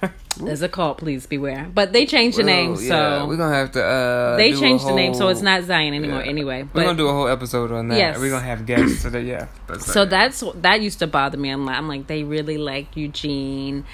There's 0.44 0.62
a 0.62 0.68
cult. 0.68 0.98
Please 0.98 1.26
beware. 1.26 1.70
But 1.72 1.92
they 1.92 2.06
changed 2.06 2.38
the 2.38 2.42
name, 2.42 2.70
Well, 2.74 2.78
so 2.78 3.26
we're 3.26 3.36
gonna 3.36 3.54
have 3.54 3.72
to. 3.72 3.84
Uh, 3.84 4.36
they 4.36 4.52
changed 4.52 4.86
the 4.86 4.94
name, 4.94 5.14
so 5.14 5.28
it's 5.28 5.42
not 5.42 5.64
Zion 5.64 5.94
anymore. 5.94 6.20
Yeah. 6.20 6.28
Anyway, 6.28 6.68
We're 6.72 6.84
gonna 6.84 6.96
do 6.96 7.08
a 7.08 7.12
whole 7.12 7.28
episode 7.28 7.72
on 7.72 7.88
that. 7.88 7.98
Yes. 7.98 8.18
We're 8.18 8.30
gonna 8.30 8.44
have 8.44 8.66
guests. 8.66 9.04
That 9.10 9.24
yeah. 9.24 9.48
That's 9.66 9.92
so 9.92 10.02
right. 10.02 10.10
that's 10.10 10.44
that 10.56 10.80
used 10.80 11.00
to 11.00 11.06
bother 11.08 11.36
me. 11.36 11.50
I'm 11.50 11.66
like, 11.66 11.76
I'm 11.76 11.88
like, 11.88 12.06
they 12.06 12.22
really 12.22 12.58
like 12.58 12.96
Eugene, 12.96 13.84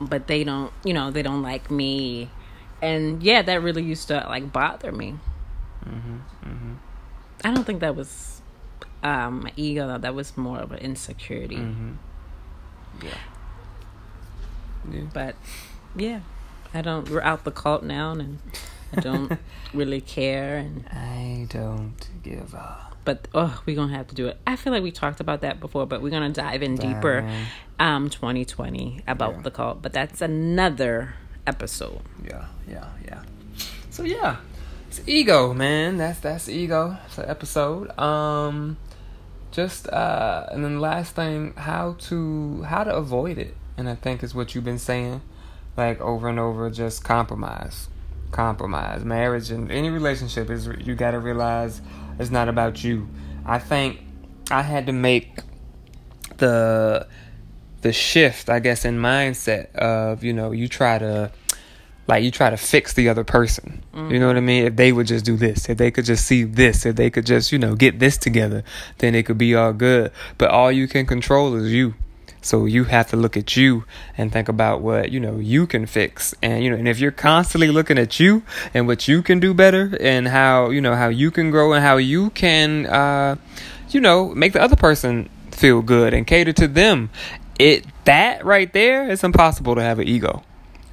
but 0.00 0.26
they 0.28 0.44
don't. 0.44 0.72
You 0.82 0.94
know, 0.94 1.10
they 1.10 1.22
don't 1.22 1.42
like 1.42 1.70
me. 1.70 2.30
And 2.80 3.22
yeah, 3.22 3.42
that 3.42 3.62
really 3.62 3.82
used 3.82 4.08
to 4.08 4.24
like 4.28 4.50
bother 4.50 4.92
me. 4.92 5.16
Mm-hmm, 5.84 6.74
I 7.44 7.52
don't 7.52 7.64
think 7.64 7.80
that 7.80 7.94
was 7.94 8.40
um 9.02 9.42
my 9.44 9.52
ego 9.56 9.86
though. 9.86 9.98
That 9.98 10.14
was 10.14 10.36
more 10.36 10.58
of 10.58 10.72
an 10.72 10.78
insecurity. 10.78 11.56
Mm-hmm. 11.56 11.92
Yeah. 13.02 13.18
But 15.12 15.36
yeah, 15.96 16.20
I 16.74 16.82
don't. 16.82 17.08
We're 17.08 17.22
out 17.22 17.44
the 17.44 17.50
cult 17.50 17.82
now, 17.82 18.12
and 18.12 18.38
I 18.96 19.00
don't 19.00 19.38
really 19.74 20.00
care. 20.00 20.56
And 20.58 20.84
I 20.88 21.46
don't 21.48 21.96
give 22.22 22.54
a 22.54 22.92
but 23.04 23.26
oh, 23.34 23.60
we're 23.66 23.74
gonna 23.76 23.96
have 23.96 24.06
to 24.08 24.14
do 24.14 24.28
it. 24.28 24.38
I 24.46 24.54
feel 24.56 24.72
like 24.72 24.82
we 24.82 24.92
talked 24.92 25.20
about 25.20 25.40
that 25.40 25.58
before, 25.60 25.86
but 25.86 26.02
we're 26.02 26.10
gonna 26.10 26.30
dive 26.30 26.62
in 26.62 26.76
deeper. 26.76 27.28
Um, 27.80 28.10
2020 28.10 29.00
about 29.08 29.34
Yeah. 29.34 29.40
the 29.42 29.50
cult, 29.50 29.82
but 29.82 29.92
that's 29.92 30.20
another 30.22 31.14
episode. 31.48 32.00
Yeah, 32.24 32.44
yeah, 32.68 32.86
yeah. 33.04 33.22
So 33.90 34.04
yeah, 34.04 34.36
it's 34.86 35.00
ego, 35.06 35.52
man. 35.52 35.96
That's 35.96 36.20
that's 36.20 36.48
ego. 36.48 36.96
It's 37.06 37.18
an 37.18 37.28
episode. 37.28 37.98
Um, 37.98 38.76
just 39.50 39.88
uh, 39.88 40.46
and 40.52 40.64
then 40.64 40.80
last 40.80 41.16
thing, 41.16 41.54
how 41.56 41.96
to 42.06 42.62
how 42.62 42.84
to 42.84 42.94
avoid 42.94 43.36
it, 43.36 43.56
and 43.76 43.88
I 43.88 43.96
think 43.96 44.22
is 44.22 44.32
what 44.32 44.54
you've 44.54 44.64
been 44.64 44.78
saying, 44.78 45.22
like 45.76 46.00
over 46.00 46.28
and 46.28 46.38
over. 46.38 46.70
Just 46.70 47.04
compromise, 47.04 47.88
compromise. 48.30 49.04
Marriage 49.04 49.50
and 49.50 49.70
any 49.70 49.90
relationship 49.90 50.50
is 50.50 50.66
you 50.66 50.94
got 50.94 51.12
to 51.12 51.18
realize 51.18 51.80
it's 52.18 52.30
not 52.30 52.48
about 52.48 52.82
you. 52.84 53.08
I 53.44 53.58
think 53.58 54.00
I 54.50 54.62
had 54.62 54.86
to 54.86 54.92
make 54.92 55.38
the 56.36 57.06
the 57.82 57.92
shift, 57.92 58.48
I 58.48 58.60
guess, 58.60 58.84
in 58.84 58.98
mindset 58.98 59.74
of 59.74 60.24
you 60.24 60.32
know 60.32 60.52
you 60.52 60.68
try 60.68 60.98
to 60.98 61.32
like 62.08 62.24
you 62.24 62.30
try 62.30 62.50
to 62.50 62.56
fix 62.56 62.94
the 62.94 63.08
other 63.08 63.24
person. 63.24 63.82
You 63.94 64.18
know 64.18 64.26
what 64.26 64.36
I 64.36 64.40
mm-hmm. 64.40 64.46
mean? 64.46 64.64
If 64.66 64.76
they 64.76 64.92
would 64.92 65.06
just 65.06 65.24
do 65.24 65.36
this, 65.36 65.68
if 65.68 65.78
they 65.78 65.90
could 65.90 66.04
just 66.04 66.26
see 66.26 66.44
this, 66.44 66.84
if 66.86 66.96
they 66.96 67.10
could 67.10 67.26
just 67.26 67.52
you 67.52 67.58
know 67.58 67.74
get 67.74 67.98
this 67.98 68.16
together, 68.16 68.64
then 68.98 69.14
it 69.14 69.24
could 69.24 69.38
be 69.38 69.54
all 69.54 69.72
good. 69.72 70.12
But 70.38 70.50
all 70.50 70.72
you 70.72 70.88
can 70.88 71.06
control 71.06 71.54
is 71.56 71.72
you. 71.72 71.94
So 72.42 72.66
you 72.66 72.84
have 72.84 73.08
to 73.10 73.16
look 73.16 73.36
at 73.36 73.56
you 73.56 73.84
and 74.18 74.32
think 74.32 74.48
about 74.48 74.82
what 74.82 75.10
you 75.10 75.20
know 75.20 75.38
you 75.38 75.66
can 75.66 75.86
fix, 75.86 76.34
and 76.42 76.62
you 76.62 76.70
know, 76.70 76.76
and 76.76 76.88
if 76.88 76.98
you're 76.98 77.12
constantly 77.12 77.68
looking 77.68 77.98
at 77.98 78.20
you 78.20 78.42
and 78.74 78.86
what 78.86 79.08
you 79.08 79.22
can 79.22 79.40
do 79.40 79.54
better, 79.54 79.96
and 80.00 80.28
how 80.28 80.70
you 80.70 80.80
know 80.80 80.94
how 80.94 81.08
you 81.08 81.30
can 81.30 81.50
grow 81.50 81.72
and 81.72 81.82
how 81.82 81.96
you 81.96 82.30
can, 82.30 82.86
uh, 82.86 83.36
you 83.90 84.00
know, 84.00 84.28
make 84.34 84.52
the 84.52 84.60
other 84.60 84.76
person 84.76 85.30
feel 85.52 85.82
good 85.82 86.12
and 86.12 86.26
cater 86.26 86.52
to 86.52 86.66
them, 86.66 87.10
it 87.58 87.86
that 88.04 88.44
right 88.44 88.72
there 88.72 89.08
it's 89.08 89.22
impossible 89.22 89.74
to 89.74 89.82
have 89.82 89.98
an 89.98 90.08
ego 90.08 90.42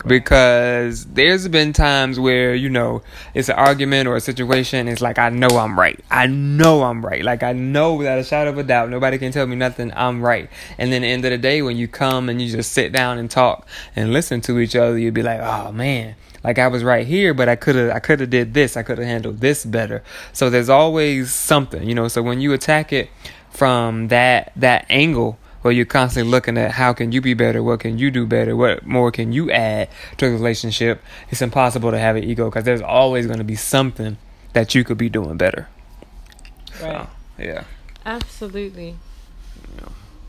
because 0.05 1.05
there's 1.05 1.47
been 1.47 1.73
times 1.73 2.19
where 2.19 2.55
you 2.55 2.69
know 2.69 3.01
it's 3.33 3.49
an 3.49 3.55
argument 3.55 4.07
or 4.07 4.15
a 4.15 4.21
situation 4.21 4.87
it's 4.87 5.01
like 5.01 5.19
i 5.19 5.29
know 5.29 5.49
i'm 5.49 5.77
right. 5.77 5.99
I 6.09 6.27
know 6.27 6.83
i'm 6.83 7.05
right. 7.05 7.23
Like 7.23 7.43
i 7.43 7.53
know 7.53 7.95
without 7.95 8.19
a 8.19 8.23
shadow 8.23 8.51
of 8.51 8.57
a 8.57 8.63
doubt 8.63 8.89
nobody 8.89 9.17
can 9.17 9.31
tell 9.31 9.45
me 9.45 9.55
nothing 9.55 9.91
i'm 9.95 10.21
right. 10.21 10.49
And 10.77 10.91
then 10.91 11.03
at 11.03 11.07
the 11.07 11.11
end 11.11 11.25
of 11.25 11.31
the 11.31 11.37
day 11.37 11.61
when 11.61 11.77
you 11.77 11.87
come 11.87 12.29
and 12.29 12.41
you 12.41 12.49
just 12.49 12.71
sit 12.71 12.91
down 12.91 13.17
and 13.17 13.29
talk 13.29 13.67
and 13.95 14.13
listen 14.13 14.41
to 14.41 14.59
each 14.59 14.75
other 14.75 14.97
you'd 14.97 15.13
be 15.13 15.23
like 15.23 15.41
oh 15.41 15.71
man 15.71 16.15
like 16.43 16.57
i 16.57 16.67
was 16.67 16.83
right 16.83 17.05
here 17.05 17.33
but 17.33 17.49
i 17.49 17.55
could 17.55 17.75
have 17.75 17.91
i 17.91 17.99
could 17.99 18.19
have 18.19 18.29
did 18.29 18.53
this. 18.53 18.77
I 18.77 18.83
could 18.83 18.97
have 18.97 19.07
handled 19.07 19.39
this 19.39 19.65
better. 19.65 20.03
So 20.33 20.49
there's 20.49 20.69
always 20.69 21.33
something 21.33 21.87
you 21.87 21.95
know. 21.95 22.07
So 22.07 22.21
when 22.21 22.39
you 22.41 22.53
attack 22.53 22.93
it 22.93 23.09
from 23.49 24.07
that 24.07 24.53
that 24.55 24.85
angle 24.89 25.37
where 25.61 25.73
you're 25.73 25.85
constantly 25.85 26.29
looking 26.29 26.57
at 26.57 26.71
how 26.71 26.93
can 26.93 27.11
you 27.11 27.21
be 27.21 27.33
better, 27.33 27.61
what 27.61 27.81
can 27.81 27.97
you 27.97 28.11
do 28.11 28.25
better, 28.25 28.55
what 28.55 28.85
more 28.85 29.11
can 29.11 29.31
you 29.31 29.51
add 29.51 29.89
to 30.17 30.27
the 30.27 30.31
relationship, 30.31 31.01
it's 31.29 31.41
impossible 31.41 31.91
to 31.91 31.99
have 31.99 32.15
an 32.15 32.23
ego 32.23 32.45
because 32.45 32.63
there's 32.63 32.81
always 32.81 33.25
going 33.25 33.39
to 33.39 33.43
be 33.43 33.55
something 33.55 34.17
that 34.53 34.73
you 34.73 34.83
could 34.83 34.97
be 34.97 35.09
doing 35.09 35.37
better. 35.37 35.67
So, 36.79 37.07
yeah. 37.37 37.63
Absolutely. 38.05 38.95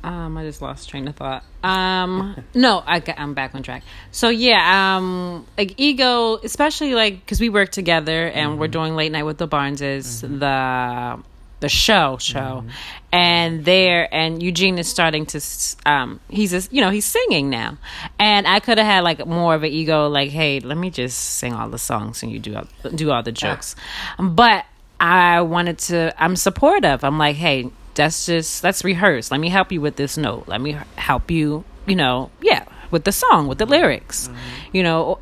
Um, 0.02 0.38
I 0.38 0.44
just 0.44 0.62
lost 0.62 0.88
train 0.88 1.06
of 1.08 1.16
thought. 1.16 1.44
Um, 1.62 2.42
no, 2.54 2.82
I 2.86 3.02
I'm 3.18 3.34
back 3.34 3.54
on 3.54 3.62
track. 3.62 3.82
So 4.12 4.30
yeah, 4.30 4.96
um, 4.96 5.46
like 5.58 5.74
ego, 5.76 6.36
especially 6.36 6.94
like 6.94 7.20
because 7.20 7.38
we 7.38 7.50
work 7.50 7.70
together 7.70 8.28
and 8.28 8.58
we're 8.58 8.68
doing 8.68 8.96
late 8.96 9.12
night 9.12 9.24
with 9.24 9.36
the 9.36 9.46
Barneses, 9.46 10.22
the 10.22 11.22
the 11.60 11.68
show 11.68 12.16
show, 12.18 12.64
and 13.12 13.64
there 13.64 14.12
and 14.12 14.42
Eugene 14.42 14.78
is 14.78 14.88
starting 14.88 15.26
to, 15.26 15.40
um, 15.86 16.20
he's 16.28 16.50
just 16.50 16.72
you 16.72 16.80
know 16.80 16.90
he's 16.90 17.04
singing 17.04 17.50
now, 17.50 17.78
and 18.18 18.46
I 18.46 18.60
could 18.60 18.78
have 18.78 18.86
had 18.86 19.04
like 19.04 19.24
more 19.26 19.54
of 19.54 19.62
an 19.62 19.70
ego, 19.70 20.08
like 20.08 20.30
hey, 20.30 20.60
let 20.60 20.76
me 20.76 20.90
just 20.90 21.18
sing 21.18 21.52
all 21.52 21.68
the 21.68 21.78
songs 21.78 22.22
and 22.22 22.32
you 22.32 22.38
do 22.38 22.56
all, 22.56 22.66
do 22.94 23.10
all 23.10 23.22
the 23.22 23.32
jokes, 23.32 23.76
but 24.18 24.64
I 25.00 25.40
wanted 25.40 25.78
to. 25.78 26.14
I'm 26.22 26.36
supportive. 26.36 27.04
I'm 27.04 27.18
like, 27.18 27.36
hey, 27.36 27.70
that's 27.94 28.26
just 28.26 28.62
let's 28.62 28.84
rehearse. 28.84 29.30
Let 29.30 29.40
me 29.40 29.48
help 29.48 29.72
you 29.72 29.80
with 29.80 29.96
this 29.96 30.16
note. 30.16 30.44
Let 30.46 30.60
me 30.60 30.76
help 30.96 31.30
you. 31.30 31.64
You 31.86 31.96
know, 31.96 32.30
yeah, 32.42 32.66
with 32.90 33.04
the 33.04 33.12
song, 33.12 33.48
with 33.48 33.58
the 33.58 33.66
lyrics. 33.66 34.28
You 34.72 34.82
know, 34.82 35.18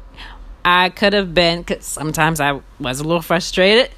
I 0.65 0.91
could 0.91 1.13
have 1.13 1.33
been. 1.33 1.63
Cause 1.63 1.85
sometimes 1.85 2.41
I 2.41 2.61
was 2.81 3.01
a 3.01 3.05
little 3.05 3.23
frustrated, 3.23 3.91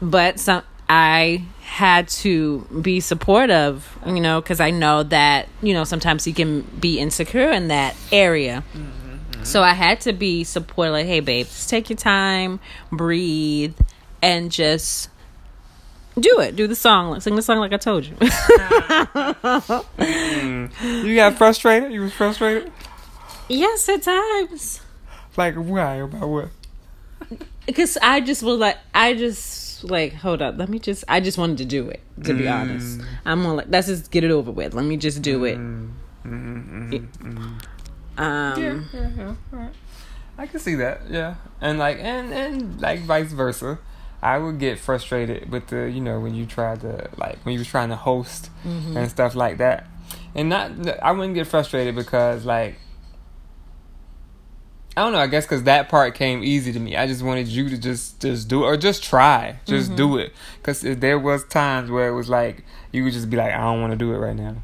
but 0.00 0.40
some 0.40 0.62
I 0.88 1.44
had 1.66 2.08
to 2.08 2.60
be 2.80 3.00
supportive. 3.00 3.98
You 4.06 4.20
know, 4.20 4.40
because 4.40 4.60
I 4.60 4.70
know 4.70 5.02
that 5.02 5.48
you 5.60 5.74
know 5.74 5.84
sometimes 5.84 6.24
he 6.24 6.32
can 6.32 6.62
be 6.62 6.98
insecure 6.98 7.50
in 7.50 7.68
that 7.68 7.96
area. 8.12 8.64
So 9.42 9.62
I 9.62 9.74
had 9.74 10.00
to 10.02 10.12
be 10.12 10.42
supportive. 10.42 10.92
Like, 10.92 11.06
hey, 11.06 11.20
babe, 11.20 11.46
just 11.46 11.68
take 11.68 11.90
your 11.90 11.96
time, 11.96 12.58
breathe, 12.90 13.76
and 14.22 14.50
just 14.50 15.10
do 16.18 16.40
it. 16.40 16.56
Do 16.56 16.66
the 16.66 16.74
song. 16.74 17.20
Sing 17.20 17.36
the 17.36 17.42
song 17.42 17.58
like 17.58 17.72
I 17.72 17.76
told 17.76 18.06
you. 18.06 18.16
You 21.06 21.16
got 21.16 21.34
frustrated? 21.34 21.92
You 21.92 22.02
was 22.02 22.12
frustrated? 22.12 22.72
yes, 23.48 23.88
at 23.88 24.02
times. 24.02 24.80
Like, 25.36 25.54
why? 25.54 25.96
About 25.96 26.28
what? 26.28 26.48
Because 27.66 27.98
I 28.00 28.20
just 28.20 28.42
was 28.42 28.58
like, 28.58 28.78
I 28.94 29.14
just 29.14 29.65
like, 29.84 30.14
hold 30.14 30.42
up. 30.42 30.56
Let 30.58 30.68
me 30.68 30.78
just. 30.78 31.04
I 31.08 31.20
just 31.20 31.38
wanted 31.38 31.58
to 31.58 31.64
do 31.64 31.88
it. 31.88 32.00
To 32.24 32.34
be 32.34 32.44
mm. 32.44 32.60
honest, 32.60 33.00
I'm 33.24 33.44
on 33.46 33.56
like, 33.56 33.66
let's 33.68 33.86
just 33.86 34.10
get 34.10 34.24
it 34.24 34.30
over 34.30 34.50
with. 34.50 34.74
Let 34.74 34.84
me 34.84 34.96
just 34.96 35.22
do 35.22 35.44
it. 35.44 35.58
Mm. 35.58 35.90
Mm, 36.24 37.08
um, 38.18 38.62
yeah, 38.62 38.80
yeah, 38.92 39.34
yeah. 39.52 39.68
I 40.38 40.46
can 40.46 40.60
see 40.60 40.74
that, 40.76 41.02
yeah. 41.08 41.36
And 41.60 41.78
like 41.78 41.98
and 41.98 42.32
and 42.32 42.80
like 42.80 43.00
vice 43.00 43.32
versa. 43.32 43.78
I 44.22 44.38
would 44.38 44.58
get 44.58 44.78
frustrated 44.78 45.50
with 45.50 45.68
the 45.68 45.90
you 45.90 46.00
know 46.00 46.20
when 46.20 46.34
you 46.34 46.46
tried 46.46 46.80
to 46.80 47.10
like 47.16 47.38
when 47.44 47.52
you 47.52 47.58
was 47.58 47.68
trying 47.68 47.90
to 47.90 47.96
host 47.96 48.50
mm-hmm. 48.64 48.96
and 48.96 49.10
stuff 49.10 49.34
like 49.34 49.58
that. 49.58 49.86
And 50.34 50.48
not 50.48 50.72
I 51.02 51.12
wouldn't 51.12 51.34
get 51.34 51.46
frustrated 51.46 51.94
because 51.94 52.44
like 52.44 52.76
I 54.96 55.02
don't 55.02 55.12
know, 55.12 55.18
I 55.18 55.26
guess 55.26 55.46
cuz 55.46 55.62
that 55.64 55.88
part 55.90 56.14
came 56.14 56.42
easy 56.42 56.72
to 56.72 56.80
me. 56.80 56.96
I 56.96 57.06
just 57.06 57.22
wanted 57.22 57.48
you 57.48 57.68
to 57.68 57.76
just 57.78 58.20
just 58.20 58.48
do 58.48 58.64
it 58.64 58.66
or 58.66 58.76
just 58.76 59.02
try. 59.04 59.58
Just 59.66 59.94
do 59.94 60.16
it 60.16 60.32
cuz 60.62 60.80
there 60.80 61.18
was 61.18 61.44
times 61.44 61.90
where 61.90 62.08
it 62.08 62.14
was 62.14 62.28
like 62.28 62.64
you 62.92 63.04
would 63.04 63.12
just 63.12 63.28
be 63.28 63.36
like 63.36 63.52
I 63.52 63.58
don't 63.60 63.80
want 63.82 63.92
to 63.92 63.96
do 63.98 64.12
it 64.14 64.18
right 64.18 64.34
now. 64.36 64.56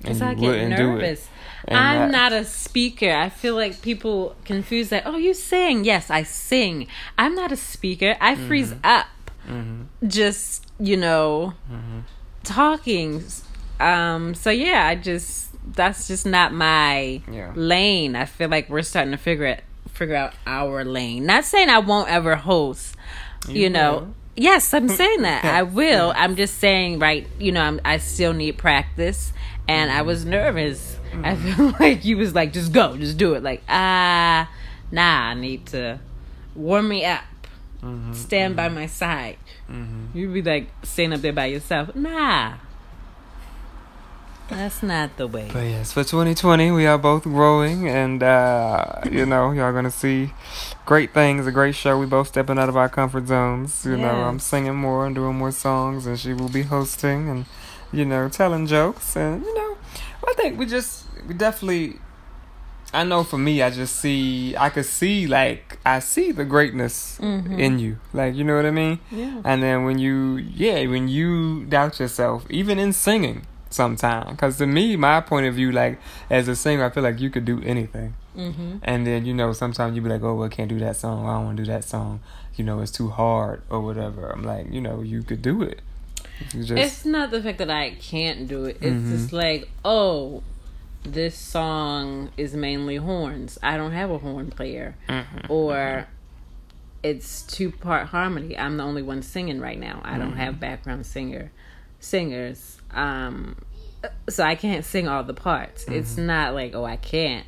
Because 0.00 0.20
you 0.20 0.26
I 0.26 0.34
wouldn't 0.34 0.76
do 0.76 0.82
it. 0.96 1.00
nervous. 1.00 1.28
And 1.66 1.78
I'm 1.78 2.10
that- 2.12 2.30
not 2.30 2.32
a 2.32 2.44
speaker. 2.44 3.10
I 3.10 3.28
feel 3.30 3.54
like 3.54 3.80
people 3.80 4.34
confuse 4.44 4.88
that. 4.90 5.04
Oh, 5.06 5.16
you 5.16 5.32
sing? 5.34 5.84
Yes, 5.84 6.10
I 6.10 6.22
sing. 6.22 6.86
I'm 7.16 7.34
not 7.34 7.52
a 7.52 7.56
speaker. 7.56 8.16
I 8.20 8.34
freeze 8.36 8.72
Mm-hmm. 8.72 8.84
up. 8.96 9.06
Just 10.06 10.66
you 10.78 10.96
know, 10.96 11.52
talking. 12.42 13.22
Um. 13.80 14.34
So 14.34 14.50
yeah, 14.50 14.86
I 14.86 14.94
just 14.94 15.53
that's 15.72 16.08
just 16.08 16.26
not 16.26 16.52
my 16.52 17.22
Yeah. 17.30 17.52
lane. 17.54 18.16
I 18.16 18.24
feel 18.24 18.48
like 18.48 18.68
we're 18.68 18.82
starting 18.82 19.12
to 19.12 19.18
figure 19.18 19.46
it 19.46 19.64
figure 19.94 20.16
out 20.16 20.34
our 20.46 20.84
lane. 20.84 21.24
Not 21.24 21.44
saying 21.44 21.68
I 21.68 21.78
won't 21.78 22.10
ever 22.10 22.36
host. 22.36 22.96
You, 23.48 23.62
You 23.62 23.70
know. 23.70 23.92
will. 23.92 24.14
Yes, 24.36 24.74
I'm 24.74 24.88
saying 24.88 25.22
that. 25.22 25.44
I 25.44 25.62
will. 25.62 26.12
I'm 26.16 26.34
just 26.34 26.58
saying, 26.58 26.98
right, 26.98 27.26
you 27.38 27.52
know, 27.52 27.62
I'm, 27.62 27.80
I 27.84 27.98
still 27.98 28.32
need 28.32 28.58
practice. 28.58 29.32
And 29.68 29.90
I 29.90 29.98
mm-hmm. 29.98 30.06
was 30.08 30.24
nervous. 30.24 30.98
I 31.12 31.34
mm-hmm. 31.34 31.52
feel 31.52 31.76
like 31.80 32.04
you 32.04 32.16
was 32.16 32.34
like, 32.34 32.52
just 32.52 32.72
go, 32.72 32.96
just 32.96 33.16
do 33.16 33.34
it. 33.34 33.44
Like, 33.44 33.62
ah, 33.68 34.50
nah, 34.90 35.28
I 35.28 35.34
need 35.34 35.66
to 35.66 36.00
warm 36.56 36.88
me 36.88 37.04
up. 37.04 37.22
Mm-hmm. 37.80 38.12
Stand 38.14 38.56
by 38.56 38.68
my 38.68 38.86
side. 38.86 39.36
You'd 40.12 40.34
be 40.34 40.42
like 40.42 40.68
staying 40.82 41.12
up 41.12 41.20
there 41.20 41.32
by 41.32 41.46
yourself. 41.46 41.94
Nah. 41.94 42.54
That's 44.54 44.82
not 44.82 45.16
the 45.16 45.26
way. 45.26 45.50
But 45.52 45.64
yes, 45.64 45.92
for 45.92 46.04
2020, 46.04 46.70
we 46.70 46.86
are 46.86 46.96
both 46.98 47.24
growing, 47.24 47.88
and 47.88 48.22
uh, 48.22 49.00
you 49.10 49.26
know, 49.26 49.50
y'all 49.50 49.72
gonna 49.72 49.90
see 49.90 50.32
great 50.86 51.12
things. 51.12 51.46
A 51.46 51.52
great 51.52 51.74
show. 51.74 51.98
We 51.98 52.06
both 52.06 52.28
stepping 52.28 52.58
out 52.58 52.68
of 52.68 52.76
our 52.76 52.88
comfort 52.88 53.26
zones. 53.26 53.84
You 53.84 53.96
know, 53.96 54.06
I'm 54.28 54.38
singing 54.38 54.76
more 54.76 55.06
and 55.06 55.14
doing 55.14 55.36
more 55.36 55.50
songs, 55.52 56.06
and 56.06 56.18
she 56.18 56.32
will 56.32 56.48
be 56.48 56.62
hosting 56.62 57.28
and 57.28 57.46
you 57.92 58.04
know 58.04 58.28
telling 58.28 58.66
jokes, 58.66 59.16
and 59.16 59.44
you 59.44 59.54
know, 59.54 59.76
I 60.26 60.34
think 60.34 60.58
we 60.58 60.66
just 60.66 61.04
we 61.26 61.34
definitely. 61.34 61.98
I 62.92 63.02
know 63.02 63.24
for 63.24 63.38
me, 63.38 63.60
I 63.60 63.70
just 63.70 63.96
see, 63.96 64.56
I 64.56 64.68
could 64.70 64.86
see 64.86 65.26
like 65.26 65.80
I 65.84 65.98
see 65.98 66.30
the 66.30 66.44
greatness 66.44 67.18
in 67.58 67.80
you, 67.80 67.98
like 68.12 68.36
you 68.36 68.44
know 68.44 68.54
what 68.54 68.66
I 68.66 68.70
mean. 68.70 69.00
Yeah. 69.10 69.42
And 69.44 69.64
then 69.64 69.82
when 69.84 69.98
you, 69.98 70.36
yeah, 70.36 70.86
when 70.86 71.08
you 71.08 71.64
doubt 71.64 71.98
yourself, 71.98 72.46
even 72.50 72.78
in 72.78 72.92
singing, 72.92 73.46
sometime. 73.74 74.30
Because 74.30 74.56
to 74.58 74.66
me, 74.66 74.96
my 74.96 75.20
point 75.20 75.46
of 75.46 75.54
view, 75.54 75.72
like 75.72 75.98
as 76.30 76.48
a 76.48 76.56
singer, 76.56 76.84
I 76.84 76.90
feel 76.90 77.02
like 77.02 77.20
you 77.20 77.30
could 77.30 77.44
do 77.44 77.60
anything. 77.62 78.14
Mm-hmm. 78.36 78.78
And 78.82 79.06
then 79.06 79.26
you 79.26 79.34
know, 79.34 79.52
sometimes 79.52 79.94
you 79.96 80.02
be 80.02 80.08
like, 80.08 80.22
"Oh, 80.22 80.34
well, 80.34 80.46
I 80.46 80.48
can't 80.48 80.68
do 80.68 80.78
that 80.80 80.96
song. 80.96 81.26
I 81.26 81.34
don't 81.34 81.44
want 81.46 81.56
to 81.58 81.64
do 81.64 81.70
that 81.70 81.84
song. 81.84 82.20
You 82.56 82.64
know, 82.64 82.80
it's 82.80 82.90
too 82.92 83.10
hard 83.10 83.62
or 83.70 83.80
whatever." 83.80 84.28
I'm 84.30 84.42
like, 84.42 84.72
you 84.72 84.80
know, 84.80 85.02
you 85.02 85.22
could 85.22 85.42
do 85.42 85.62
it. 85.62 85.80
Just, 86.50 86.72
It's 86.72 87.04
not 87.04 87.30
the 87.30 87.40
fact 87.42 87.58
that 87.58 87.70
I 87.70 87.90
can't 88.00 88.48
do 88.48 88.64
it. 88.64 88.78
It's 88.80 88.96
Mhm. 88.96 89.10
just 89.12 89.32
like, 89.32 89.68
oh, 89.84 90.42
this 91.04 91.36
song 91.36 92.30
is 92.36 92.54
mainly 92.54 92.96
horns. 92.96 93.56
I 93.62 93.76
don't 93.76 93.92
have 93.92 94.10
a 94.10 94.18
horn 94.18 94.50
player. 94.50 94.96
Mhm. 95.08 95.48
Or 95.50 96.06
it's 97.04 97.42
two 97.42 97.70
part 97.70 98.08
harmony. 98.08 98.58
I'm 98.58 98.78
the 98.78 98.82
only 98.82 99.02
one 99.02 99.22
singing 99.22 99.60
right 99.60 99.78
now. 99.78 100.00
I 100.04 100.18
don't 100.18 100.30
Mm-hmm. 100.30 100.38
have 100.38 100.58
background 100.58 101.06
singer 101.06 101.52
singers. 102.00 102.80
Um 102.94 103.56
so 104.28 104.42
I 104.44 104.54
can't 104.54 104.84
sing 104.84 105.08
all 105.08 105.24
the 105.24 105.34
parts. 105.34 105.84
It's 105.88 106.12
Mm-hmm. 106.12 106.26
not 106.26 106.54
like, 106.54 106.74
oh 106.74 106.84
I 106.84 106.96
can't. 106.96 107.46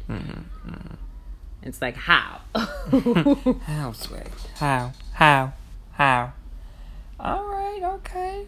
It's 1.62 1.82
like 1.82 1.96
how? 1.96 2.40
How, 2.54 3.92
Sway? 3.92 4.22
How? 4.56 4.92
How? 5.12 5.52
How? 5.92 6.32
All 7.18 7.44
right, 7.46 7.80
okay. 7.82 8.46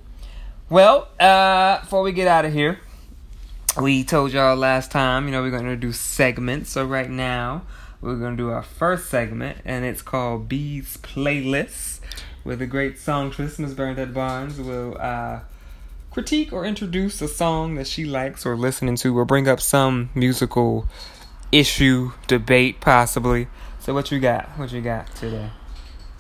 Well, 0.71 1.09
uh, 1.19 1.81
before 1.81 2.03
we 2.03 2.13
get 2.13 2.29
out 2.29 2.45
of 2.45 2.53
here, 2.53 2.79
we 3.81 4.05
told 4.05 4.33
y'all 4.33 4.55
last 4.57 4.91
time, 4.93 5.25
you 5.27 5.33
know, 5.33 5.43
we're 5.43 5.51
going 5.51 5.65
to 5.65 5.77
do 5.77 5.93
segments. 5.93 6.71
So 6.71 6.85
right 6.85 7.11
now, 7.11 7.63
we're 8.01 8.17
going 8.17 8.37
to 8.37 8.43
do 8.43 8.51
our 8.51 8.63
first 8.63 9.09
segment, 9.09 9.59
and 9.65 9.85
it's 9.85 10.03
called 10.03 10.49
B's 10.49 10.97
Playlists, 10.99 12.01
where 12.45 12.57
the 12.57 12.67
great 12.67 12.99
songstress, 12.99 13.59
Miss 13.59 13.73
Bernadette 13.73 14.15
Barnes, 14.15 14.61
will 14.61 14.97
uh, 15.01 15.41
critique 16.19 16.53
or 16.53 16.65
introduce 16.65 17.23
a 17.23 17.29
song 17.29 17.77
that 17.77 17.87
she 17.87 18.05
likes 18.05 18.45
or 18.45 18.57
listening 18.57 18.97
to, 18.97 19.17
or 19.17 19.25
bring 19.25 19.47
up 19.47 19.61
some 19.61 20.11
musical 20.17 20.85
issue, 21.53 22.11
debate, 22.27 22.81
possibly. 22.81 23.47
So 23.79 23.95
what 23.95 24.11
you 24.11 24.19
got? 24.19 24.49
What 24.59 24.73
you 24.73 24.81
got 24.81 25.15
today? 25.15 25.51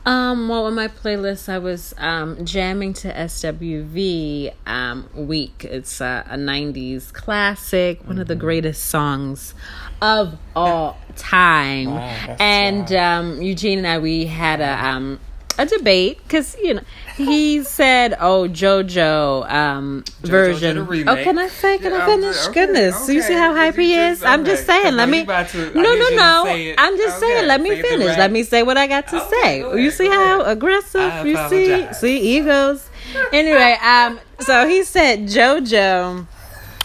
Um, 0.07 0.49
well, 0.49 0.67
on 0.67 0.77
my 0.77 0.87
playlist, 0.87 1.49
I 1.49 1.59
was 1.59 1.95
um, 1.99 2.45
jamming 2.45 2.93
to 2.95 3.13
SWV 3.13 4.55
um, 4.69 5.09
Weak. 5.15 5.65
It's 5.65 6.01
uh, 6.01 6.23
a 6.31 6.37
90s 6.37 7.13
classic, 7.13 8.07
one 8.07 8.21
of 8.21 8.29
the 8.29 8.37
greatest 8.37 8.87
songs 8.87 9.53
of 10.01 10.39
all 10.55 10.97
time. 11.17 11.91
Wow, 11.97 12.37
and 12.39 12.93
um, 12.93 13.43
Eugene 13.43 13.79
and 13.79 13.87
I, 13.89 13.99
we 13.99 14.27
had 14.27 14.61
a 14.61 14.87
um, 14.87 15.19
a 15.59 15.67
debate 15.67 16.19
because 16.23 16.57
you 16.63 16.75
know 16.75 16.83
he 17.17 17.65
said, 17.65 18.15
"Oh, 18.21 18.49
JoJo 18.49 19.51
um, 19.51 20.05
did 20.23 20.31
version." 20.31 20.79
Oh, 20.79 21.17
can 21.17 21.37
I 21.39 21.49
say? 21.49 21.79
Can 21.79 21.93
Yeah, 21.93 22.03
I 22.03 22.07
finish? 22.07 22.37
okay, 22.47 22.67
Goodness, 22.67 23.09
you 23.09 23.21
see 23.23 23.35
how 23.35 23.53
hype 23.55 23.75
he 23.75 23.93
is. 23.95 24.23
I'm 24.23 24.43
okay, 24.43 24.51
just 24.53 24.67
saying. 24.67 24.95
Let 24.95 25.09
me. 25.09 25.25
to- 25.25 25.73
no, 25.75 25.83
no, 25.83 26.09
no. 26.15 26.75
I'm 26.79 26.97
just 26.97 27.19
Okay, 27.19 27.27
saying. 27.27 27.47
Let 27.49 27.61
me 27.61 27.71
say 27.71 27.83
finish. 27.83 28.07
right- 28.07 28.19
Let 28.19 28.31
me 28.33 28.43
say 28.45 28.63
what 28.63 28.77
I 28.79 28.87
got 28.87 29.09
to 29.09 29.17
Okay, 29.27 29.31
say. 29.43 29.61
go 29.63 29.75
you 29.75 29.91
see 29.91 30.07
how 30.07 30.43
aggressive 30.43 31.27
you 31.27 31.37
see? 31.49 31.89
See 31.93 32.39
egos. 32.39 32.89
Anyway, 33.33 33.77
um, 33.83 34.21
so 34.41 34.67
he 34.69 34.85
said 34.85 35.27
JoJo 35.27 36.27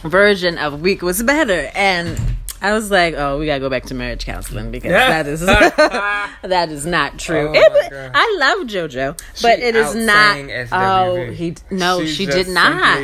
version 0.04 0.58
of 0.58 0.82
Weak 0.82 1.02
was 1.02 1.22
better, 1.22 1.70
and 1.76 2.20
I 2.64 2.72
was 2.72 2.90
like, 2.90 3.14
oh, 3.16 3.40
we 3.40 3.46
gotta 3.46 3.60
go 3.60 3.70
back 3.70 3.84
to 3.88 3.94
marriage 3.94 4.26
counseling 4.26 4.72
because 4.72 4.92
that 4.92 5.28
is 5.28 5.42
that 5.46 6.70
is 6.72 6.86
not 6.86 7.20
true. 7.20 7.50
Oh 7.50 7.54
It- 7.54 8.12
I 8.16 8.38
love 8.40 8.68
JoJo, 8.68 9.18
but 9.42 9.60
She 9.60 9.66
it 9.66 9.76
is 9.76 9.94
not. 9.94 10.38
Oh, 10.72 11.26
he 11.30 11.56
no, 11.70 12.06
she, 12.06 12.26
just 12.26 12.38
did 12.38 12.48
not. 12.48 12.98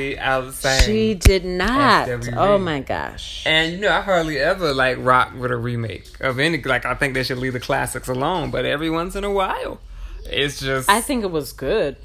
She 0.83 1.13
did 1.13 1.43
not. 1.43 2.07
SWV. 2.07 2.33
Oh 2.37 2.57
my 2.57 2.79
gosh. 2.79 3.43
And 3.45 3.73
you 3.73 3.79
know, 3.79 3.91
I 3.91 3.99
hardly 4.01 4.39
ever 4.39 4.73
like 4.73 4.97
rock 4.99 5.33
with 5.37 5.51
a 5.51 5.57
remake 5.57 6.07
of 6.21 6.39
any. 6.39 6.61
Like, 6.61 6.85
I 6.85 6.95
think 6.95 7.13
they 7.13 7.23
should 7.23 7.37
leave 7.37 7.53
the 7.53 7.59
classics 7.59 8.07
alone. 8.07 8.51
But 8.51 8.63
every 8.65 8.89
once 8.89 9.15
in 9.15 9.23
a 9.25 9.31
while, 9.31 9.81
it's 10.25 10.61
just. 10.61 10.89
I 10.89 11.01
think 11.01 11.23
it 11.25 11.31
was 11.31 11.51
good. 11.51 11.97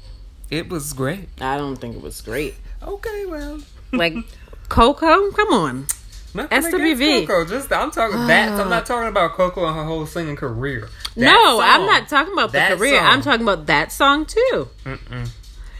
it 0.51 0.67
was 0.67 0.91
great. 0.93 1.29
I 1.39 1.57
don't 1.57 1.77
think 1.77 1.95
it 1.95 2.01
was 2.01 2.19
great. 2.21 2.55
Okay, 2.83 3.25
well, 3.27 3.61
Like 3.93 4.13
Coko, 4.67 5.31
come 5.33 5.53
on. 5.53 5.87
Nothing 6.35 6.61
SWV. 6.61 7.25
Coko. 7.27 7.49
Just 7.49 7.71
I'm 7.71 7.89
talking 7.91 8.27
that. 8.27 8.59
I'm 8.59 8.69
not 8.69 8.85
talking 8.85 9.07
about 9.07 9.31
Coko 9.33 9.65
and 9.67 9.75
her 9.75 9.83
whole 9.85 10.05
singing 10.05 10.35
career. 10.35 10.89
That 11.15 11.31
no, 11.31 11.59
I'm 11.61 11.85
not 11.85 12.09
talking 12.09 12.33
about 12.33 12.51
the 12.51 12.59
career. 12.75 12.97
song. 12.99 13.07
I'm 13.07 13.21
talking 13.21 13.41
about 13.41 13.65
that 13.67 13.91
song 13.91 14.25
too. 14.25 14.67
Mm-mm. 14.83 15.29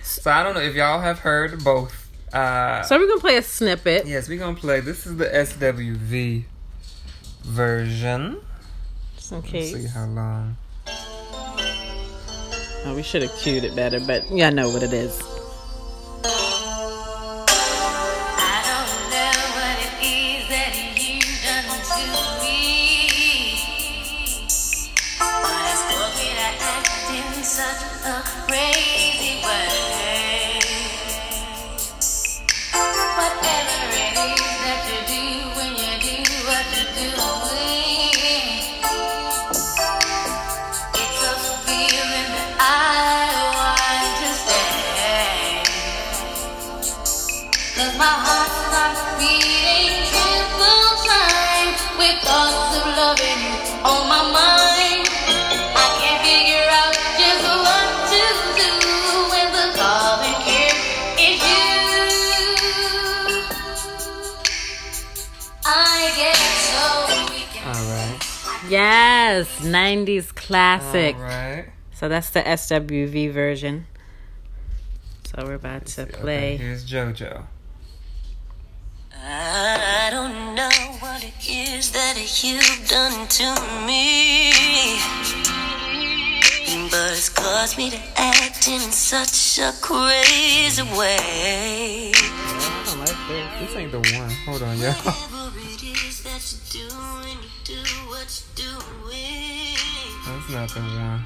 So 0.01 0.31
I 0.31 0.43
don't 0.43 0.53
know 0.55 0.61
if 0.61 0.73
y'all 0.75 1.01
have 1.01 1.19
heard 1.19 1.63
both. 1.63 2.09
Uh, 2.33 2.81
So 2.83 2.97
we're 2.97 3.07
gonna 3.07 3.19
play 3.21 3.37
a 3.37 3.41
snippet. 3.41 4.05
yes, 4.07 4.27
we're 4.29 4.39
gonna 4.39 4.55
play. 4.57 4.79
This 4.79 5.05
is 5.05 5.17
the 5.17 5.25
SWV 5.25 6.45
version. 7.43 8.41
Just 9.17 9.31
in 9.31 9.37
Let's 9.39 9.51
case. 9.51 9.73
see 9.73 9.87
how 9.87 10.05
long. 10.05 10.57
Oh, 12.87 12.93
we 12.95 13.01
should 13.03 13.23
have 13.23 13.35
cued 13.39 13.63
it 13.63 13.75
better, 13.75 13.99
but 13.99 14.29
y'all 14.31 14.51
know 14.51 14.69
what 14.69 14.83
it 14.83 14.93
is. 14.93 15.21
Yes, 68.69 69.47
90s 69.61 70.33
classic. 70.33 71.15
All 71.15 71.21
right. 71.21 71.65
So 71.93 72.09
that's 72.09 72.29
the 72.31 72.41
SWV 72.41 73.31
version. 73.31 73.87
So 75.25 75.43
we're 75.45 75.55
about 75.55 75.85
to 75.87 76.03
Okay, 76.03 76.11
play. 76.11 76.57
here's 76.57 76.85
JoJo. 76.89 77.43
I 79.27 80.09
don't 80.11 80.53
know 80.55 80.69
what 80.99 81.23
it 81.23 81.33
is 81.49 81.91
that 81.91 82.15
you've 82.43 82.87
done 82.87 83.27
to 83.27 83.55
me, 83.87 84.51
but 86.91 87.11
it's 87.13 87.29
caused 87.29 87.77
me 87.77 87.89
to 87.89 87.99
act 88.17 88.67
in 88.67 88.79
such 88.91 89.57
a 89.59 89.71
crazy 89.81 90.83
way. 90.97 92.11
I 92.13 92.83
don't 92.85 92.99
like 92.99 93.17
this. 93.27 93.59
This 93.59 93.75
ain't 93.77 93.91
the 93.91 93.99
one. 93.99 94.29
Hold 94.45 94.61
on, 94.61 94.77
y'all. 94.77 94.93
Whatever 97.67 97.81
it 97.81 97.87
is 97.87 97.95
that 97.95 98.05
do 98.05 98.05
when 98.05 98.07
what 98.09 98.43
you're 98.57 98.79
doing, 98.79 99.77
That's 100.25 100.49
not 100.51 100.69
the 100.69 100.79
one. 100.81 101.25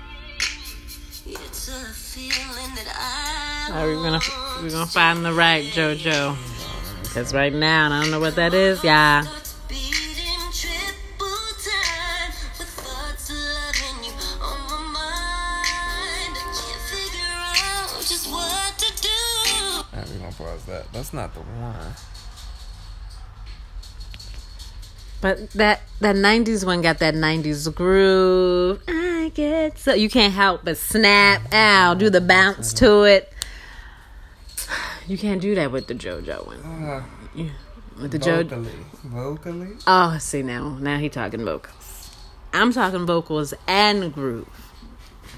it's 1.25 1.67
a 1.67 1.85
feeling 1.93 2.75
that 2.75 2.87
I. 2.95 3.71
All 3.71 3.85
right, 3.85 3.95
we're 3.95 4.03
gonna 4.03 4.21
we're 4.63 4.69
gonna 4.71 4.85
find 4.85 5.25
the 5.25 5.33
right 5.33 5.65
JoJo. 5.65 6.35
Because 7.03 7.33
right 7.33 7.53
now 7.53 7.87
I 7.87 8.01
don't 8.01 8.11
know 8.11 8.19
what 8.21 8.35
that 8.35 8.53
is. 8.53 8.81
Yeah. 8.83 9.23
Starts 9.23 9.53
beating 9.67 10.39
triple 10.53 11.27
time 11.59 12.31
with 12.57 12.69
thoughts 12.69 13.29
of 13.29 13.35
loving 13.35 14.03
you 14.05 14.13
on 14.41 14.59
my 14.69 14.79
mind. 14.93 16.37
I 16.37 16.43
can't 16.55 16.81
figure 16.87 17.35
out 17.35 18.01
just 18.01 18.31
what 18.31 18.77
to 18.77 19.01
do. 19.01 19.09
Alright, 19.93 20.09
we're 20.09 20.19
gonna 20.19 20.31
pause 20.31 20.63
that. 20.65 20.91
That's 20.93 21.11
not 21.13 21.33
the 21.33 21.41
one. 21.41 21.93
But 25.21 25.51
that 25.51 25.81
that 25.99 26.15
'90s 26.15 26.65
one 26.65 26.81
got 26.81 26.99
that 26.99 27.13
'90s 27.13 27.73
groove. 27.75 28.81
I 28.87 29.31
get 29.33 29.77
so 29.77 29.93
you 29.93 30.09
can't 30.09 30.33
help 30.33 30.63
but 30.63 30.77
snap 30.77 31.53
out, 31.53 31.97
do 31.97 32.09
the 32.09 32.21
bounce 32.21 32.73
to 32.75 33.03
it. 33.03 33.31
You 35.07 35.17
can't 35.17 35.41
do 35.41 35.55
that 35.55 35.71
with 35.71 35.87
the 35.87 35.95
JoJo 35.95 36.45
one. 36.45 36.59
Uh, 36.59 37.03
With 37.99 38.11
the 38.11 38.19
JoJo. 38.19 38.49
vocally. 38.49 38.71
Vocally? 39.03 39.67
Oh, 39.87 40.17
see 40.19 40.43
now, 40.43 40.77
now 40.79 40.99
he 40.99 41.09
talking 41.09 41.43
vocals. 41.43 42.11
I'm 42.53 42.71
talking 42.71 43.07
vocals 43.07 43.55
and 43.67 44.13
groove. 44.13 44.47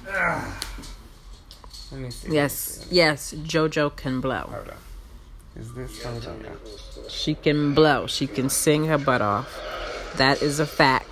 Let 0.05 2.01
me 2.01 2.11
see. 2.11 2.33
Yes, 2.33 2.85
yes, 2.91 3.33
JoJo 3.33 3.95
can 3.95 4.19
blow. 4.19 4.49
Hold 5.55 5.57
on. 5.57 5.61
Is 5.61 5.73
this 5.73 6.03
hold 6.03 6.27
on, 6.27 6.41
y'all. 6.41 7.09
She 7.09 7.35
can 7.35 7.73
blow. 7.73 8.07
She 8.07 8.27
can 8.27 8.49
sing 8.49 8.85
her 8.85 8.97
butt 8.97 9.21
off. 9.21 9.49
That 10.17 10.41
is 10.41 10.59
a 10.59 10.65
fact. 10.65 11.07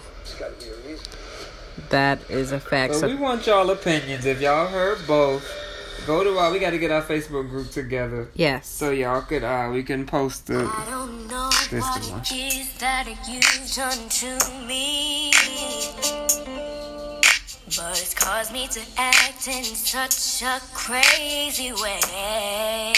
That 1.89 2.19
is 2.29 2.51
a 2.51 2.59
fact. 2.59 2.93
So 2.93 3.01
So 3.01 3.07
we 3.07 3.15
want 3.15 3.47
y'all 3.47 3.69
opinions. 3.69 4.25
If 4.25 4.41
y'all 4.41 4.67
heard 4.67 4.99
both, 5.07 5.43
go 6.05 6.23
to 6.23 6.37
our. 6.37 6.51
We 6.51 6.59
got 6.59 6.71
to 6.71 6.77
get 6.77 6.91
our 6.91 7.01
Facebook 7.01 7.49
group 7.49 7.71
together. 7.71 8.29
yes. 8.35 8.67
So 8.67 8.91
y'all 8.91 9.21
could 9.21 9.43
uh 9.43 9.69
we 9.71 9.83
can 9.83 10.05
post 10.05 10.47
the 10.47 10.59
I 10.59 10.85
don't 10.89 11.27
know 11.27 11.49
This 11.69 11.81
what 11.83 12.03
one. 12.11 12.21
it 12.21 12.31
is 12.31 12.77
that 12.77 13.07
you've 13.27 13.73
done 13.75 14.09
to 14.09 14.65
me. 14.67 15.31
But 17.77 18.01
it's 18.01 18.15
caused 18.15 18.51
me 18.51 18.67
to 18.67 18.81
act 18.97 19.47
in 19.47 19.63
such 19.63 20.41
a 20.41 20.59
crazy 20.73 21.71
way. 21.71 22.93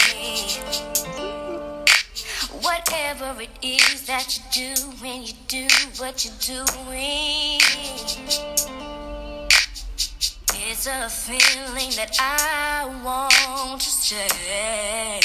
Whatever 2.62 3.42
it 3.42 3.50
is 3.60 4.06
that 4.06 4.38
you 4.38 4.74
do 4.74 4.82
when 5.02 5.24
you 5.24 5.34
do 5.46 5.66
what 5.98 6.24
you're 6.24 6.32
doing. 6.40 7.60
It's 10.54 10.86
a 10.86 11.10
feeling 11.10 11.90
that 11.96 12.16
I 12.18 12.88
want 13.04 13.82
to 13.82 13.90
stay. 13.90 15.20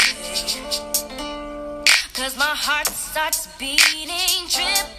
Cause 2.13 2.35
my 2.35 2.53
heart 2.53 2.87
starts 2.87 3.47
beating 3.57 4.49
time 4.49 4.96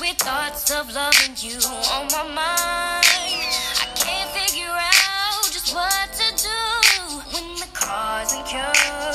with 0.00 0.16
thoughts 0.18 0.70
of 0.70 0.92
loving 0.94 1.34
you 1.38 1.56
on 1.92 2.06
my 2.12 2.22
mind. 2.34 3.04
I 3.04 3.86
can't 3.94 4.30
figure 4.30 4.66
out 4.70 5.44
just 5.52 5.74
what 5.74 6.12
to 6.12 6.36
do 6.36 7.16
when 7.32 7.54
the 7.56 7.66
cause 7.74 8.32
and 8.34 8.44
cure 8.46 8.62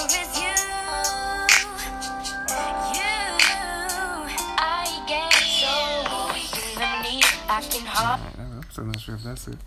is 0.05 0.37
you. 0.37 0.53
You, 2.93 3.01
I 4.57 5.03
get 5.07 5.33
so 5.33 6.33
weak 6.33 6.53
in 6.55 6.79
the 6.79 7.01
knees, 7.03 7.33
I 7.49 7.61
can 7.61 7.85
hardly. 7.85 8.43
I'm 8.43 8.63
still 8.71 8.85
not 8.85 8.99
sure 8.99 9.15
if 9.15 9.23
that's 9.23 9.47
it. 9.47 9.57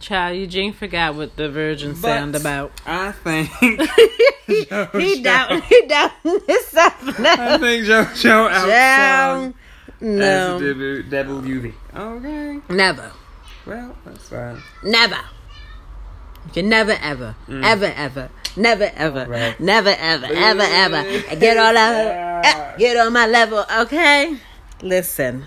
Child, 0.00 0.36
Eugene 0.38 0.72
forgot 0.72 1.14
what 1.16 1.36
the 1.36 1.48
virgin 1.50 1.94
sound 1.96 2.34
about. 2.36 2.72
I 2.86 3.12
think 3.12 3.48
he 4.46 4.64
doubting 5.22 5.60
he 5.62 5.86
doubting 5.86 6.40
himself 6.46 7.18
I 7.18 7.22
now. 7.22 7.58
think 7.58 7.84
JoJo 7.84 8.50
outsung 8.50 9.54
Child, 10.00 10.62
as 10.62 10.76
no, 10.76 10.96
a 10.98 11.24
WV. 11.24 11.74
Okay, 11.94 12.60
never, 12.70 13.10
well 13.66 13.96
that's 14.04 14.28
fine. 14.28 14.62
never. 14.84 15.16
You 16.46 16.52
can 16.52 16.68
never, 16.68 16.92
ever, 17.02 17.34
ever, 17.48 17.92
ever, 17.96 18.30
never, 18.56 18.90
ever, 18.94 19.26
Right. 19.26 19.58
never, 19.60 19.90
ever, 19.98 20.26
ever, 20.26 20.62
ever 20.62 21.02
get 21.36 21.58
on 21.58 21.76
eh, 21.76 22.76
get 22.78 22.96
on 22.96 23.12
my 23.12 23.26
level. 23.26 23.64
Okay, 23.80 24.38
listen. 24.82 25.44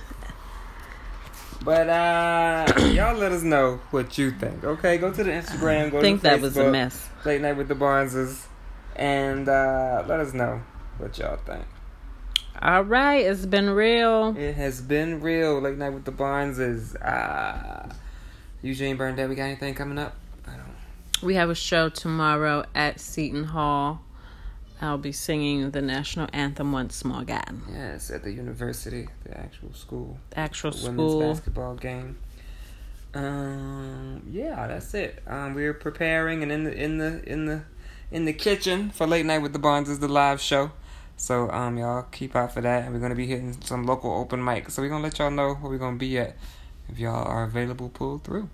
But 1.63 1.89
uh, 1.89 2.65
y'all 2.91 3.15
let 3.17 3.31
us 3.31 3.43
know 3.43 3.79
what 3.91 4.17
you 4.17 4.31
think. 4.31 4.63
Okay, 4.63 4.97
go 4.97 5.13
to 5.13 5.23
the 5.23 5.31
Instagram. 5.31 5.91
Go 5.91 6.01
think 6.01 6.19
to 6.19 6.23
the 6.23 6.29
that 6.29 6.41
was 6.41 6.57
a 6.57 6.69
mess. 6.71 7.07
Late 7.23 7.41
night 7.41 7.53
with 7.55 7.67
the 7.67 7.75
Barneses, 7.75 8.45
and 8.95 9.47
uh, 9.47 10.03
let 10.07 10.19
us 10.19 10.33
know 10.33 10.61
what 10.97 11.17
y'all 11.17 11.37
think. 11.37 11.65
All 12.61 12.83
right, 12.83 13.25
it's 13.25 13.47
been 13.47 13.71
real. 13.71 14.37
It 14.37 14.53
has 14.53 14.81
been 14.81 15.19
real. 15.19 15.59
Late 15.59 15.79
night 15.79 15.89
with 15.89 16.05
the 16.05 16.11
Bonds 16.11 16.59
Barneses. 16.59 16.95
Uh, 17.03 17.91
Eugene 18.61 18.97
Burnett, 18.97 19.27
we 19.27 19.33
got 19.33 19.45
anything 19.45 19.73
coming 19.73 19.97
up? 19.97 20.15
I 20.45 20.51
don't. 20.51 21.23
We 21.23 21.33
have 21.33 21.49
a 21.49 21.55
show 21.55 21.89
tomorrow 21.89 22.65
at 22.75 22.99
Seton 22.99 23.45
Hall. 23.45 24.01
I'll 24.79 24.99
be 24.99 25.11
singing 25.11 25.71
the 25.71 25.81
national 25.81 26.27
anthem 26.33 26.71
once 26.71 27.03
more 27.03 27.23
again. 27.23 27.63
Yes, 27.71 28.11
at 28.11 28.23
the 28.23 28.31
university, 28.31 29.07
the 29.23 29.35
actual 29.39 29.73
school. 29.73 30.19
Actual 30.35 30.69
women's 30.69 30.93
school. 30.93 31.19
basketball 31.19 31.75
game. 31.75 32.19
Um, 33.15 34.21
yeah, 34.29 34.67
that's 34.67 34.93
it. 34.93 35.23
Um, 35.25 35.55
we're 35.55 35.73
preparing 35.73 36.43
and 36.43 36.51
in 36.51 36.63
the 36.65 36.73
in 36.73 36.97
the 36.99 37.23
in 37.27 37.45
the 37.47 37.63
in 38.11 38.25
the 38.25 38.33
kitchen 38.33 38.91
for 38.91 39.07
late 39.07 39.25
night 39.25 39.39
with 39.39 39.53
the 39.53 39.59
Bonds 39.59 39.89
is 39.89 39.97
the 39.97 40.07
live 40.07 40.39
show. 40.39 40.71
So 41.21 41.51
um, 41.51 41.77
y'all 41.77 42.01
keep 42.11 42.35
out 42.35 42.51
for 42.51 42.61
that, 42.61 42.83
and 42.83 42.93
we're 42.93 42.99
gonna 42.99 43.13
be 43.13 43.27
hitting 43.27 43.55
some 43.61 43.85
local 43.85 44.11
open 44.11 44.39
mics. 44.39 44.71
So 44.71 44.81
we're 44.81 44.89
gonna 44.89 45.03
let 45.03 45.19
y'all 45.19 45.29
know 45.29 45.53
where 45.53 45.69
we're 45.71 45.77
gonna 45.77 45.97
be 45.97 46.17
at. 46.17 46.35
If 46.89 46.97
y'all 46.97 47.27
are 47.27 47.43
available, 47.43 47.89
pull 47.89 48.17
through. 48.17 48.49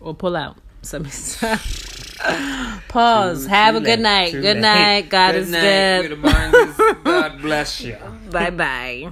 Or 0.00 0.14
pull 0.14 0.34
out. 0.34 0.56
Somebody 0.80 1.12
stop. 1.14 1.60
Pause. 2.88 3.44
Too- 3.44 3.48
Have 3.50 3.74
too 3.74 3.78
a 3.78 3.80
good 3.84 3.98
late, 3.98 4.00
night. 4.00 4.30
too 4.32 4.40
Good 4.40 4.56
late. 4.56 4.60
night. 4.62 5.08
God 5.10 5.32
good 5.32 5.42
is 5.42 5.50
night 5.50 5.60
good. 5.60 6.10
with 6.10 6.22
the 6.22 6.30
Bonds. 6.30 7.04
God 7.04 7.42
bless 7.42 7.80
you. 7.82 7.98
Bye 8.30 8.50
bye. 8.50 9.10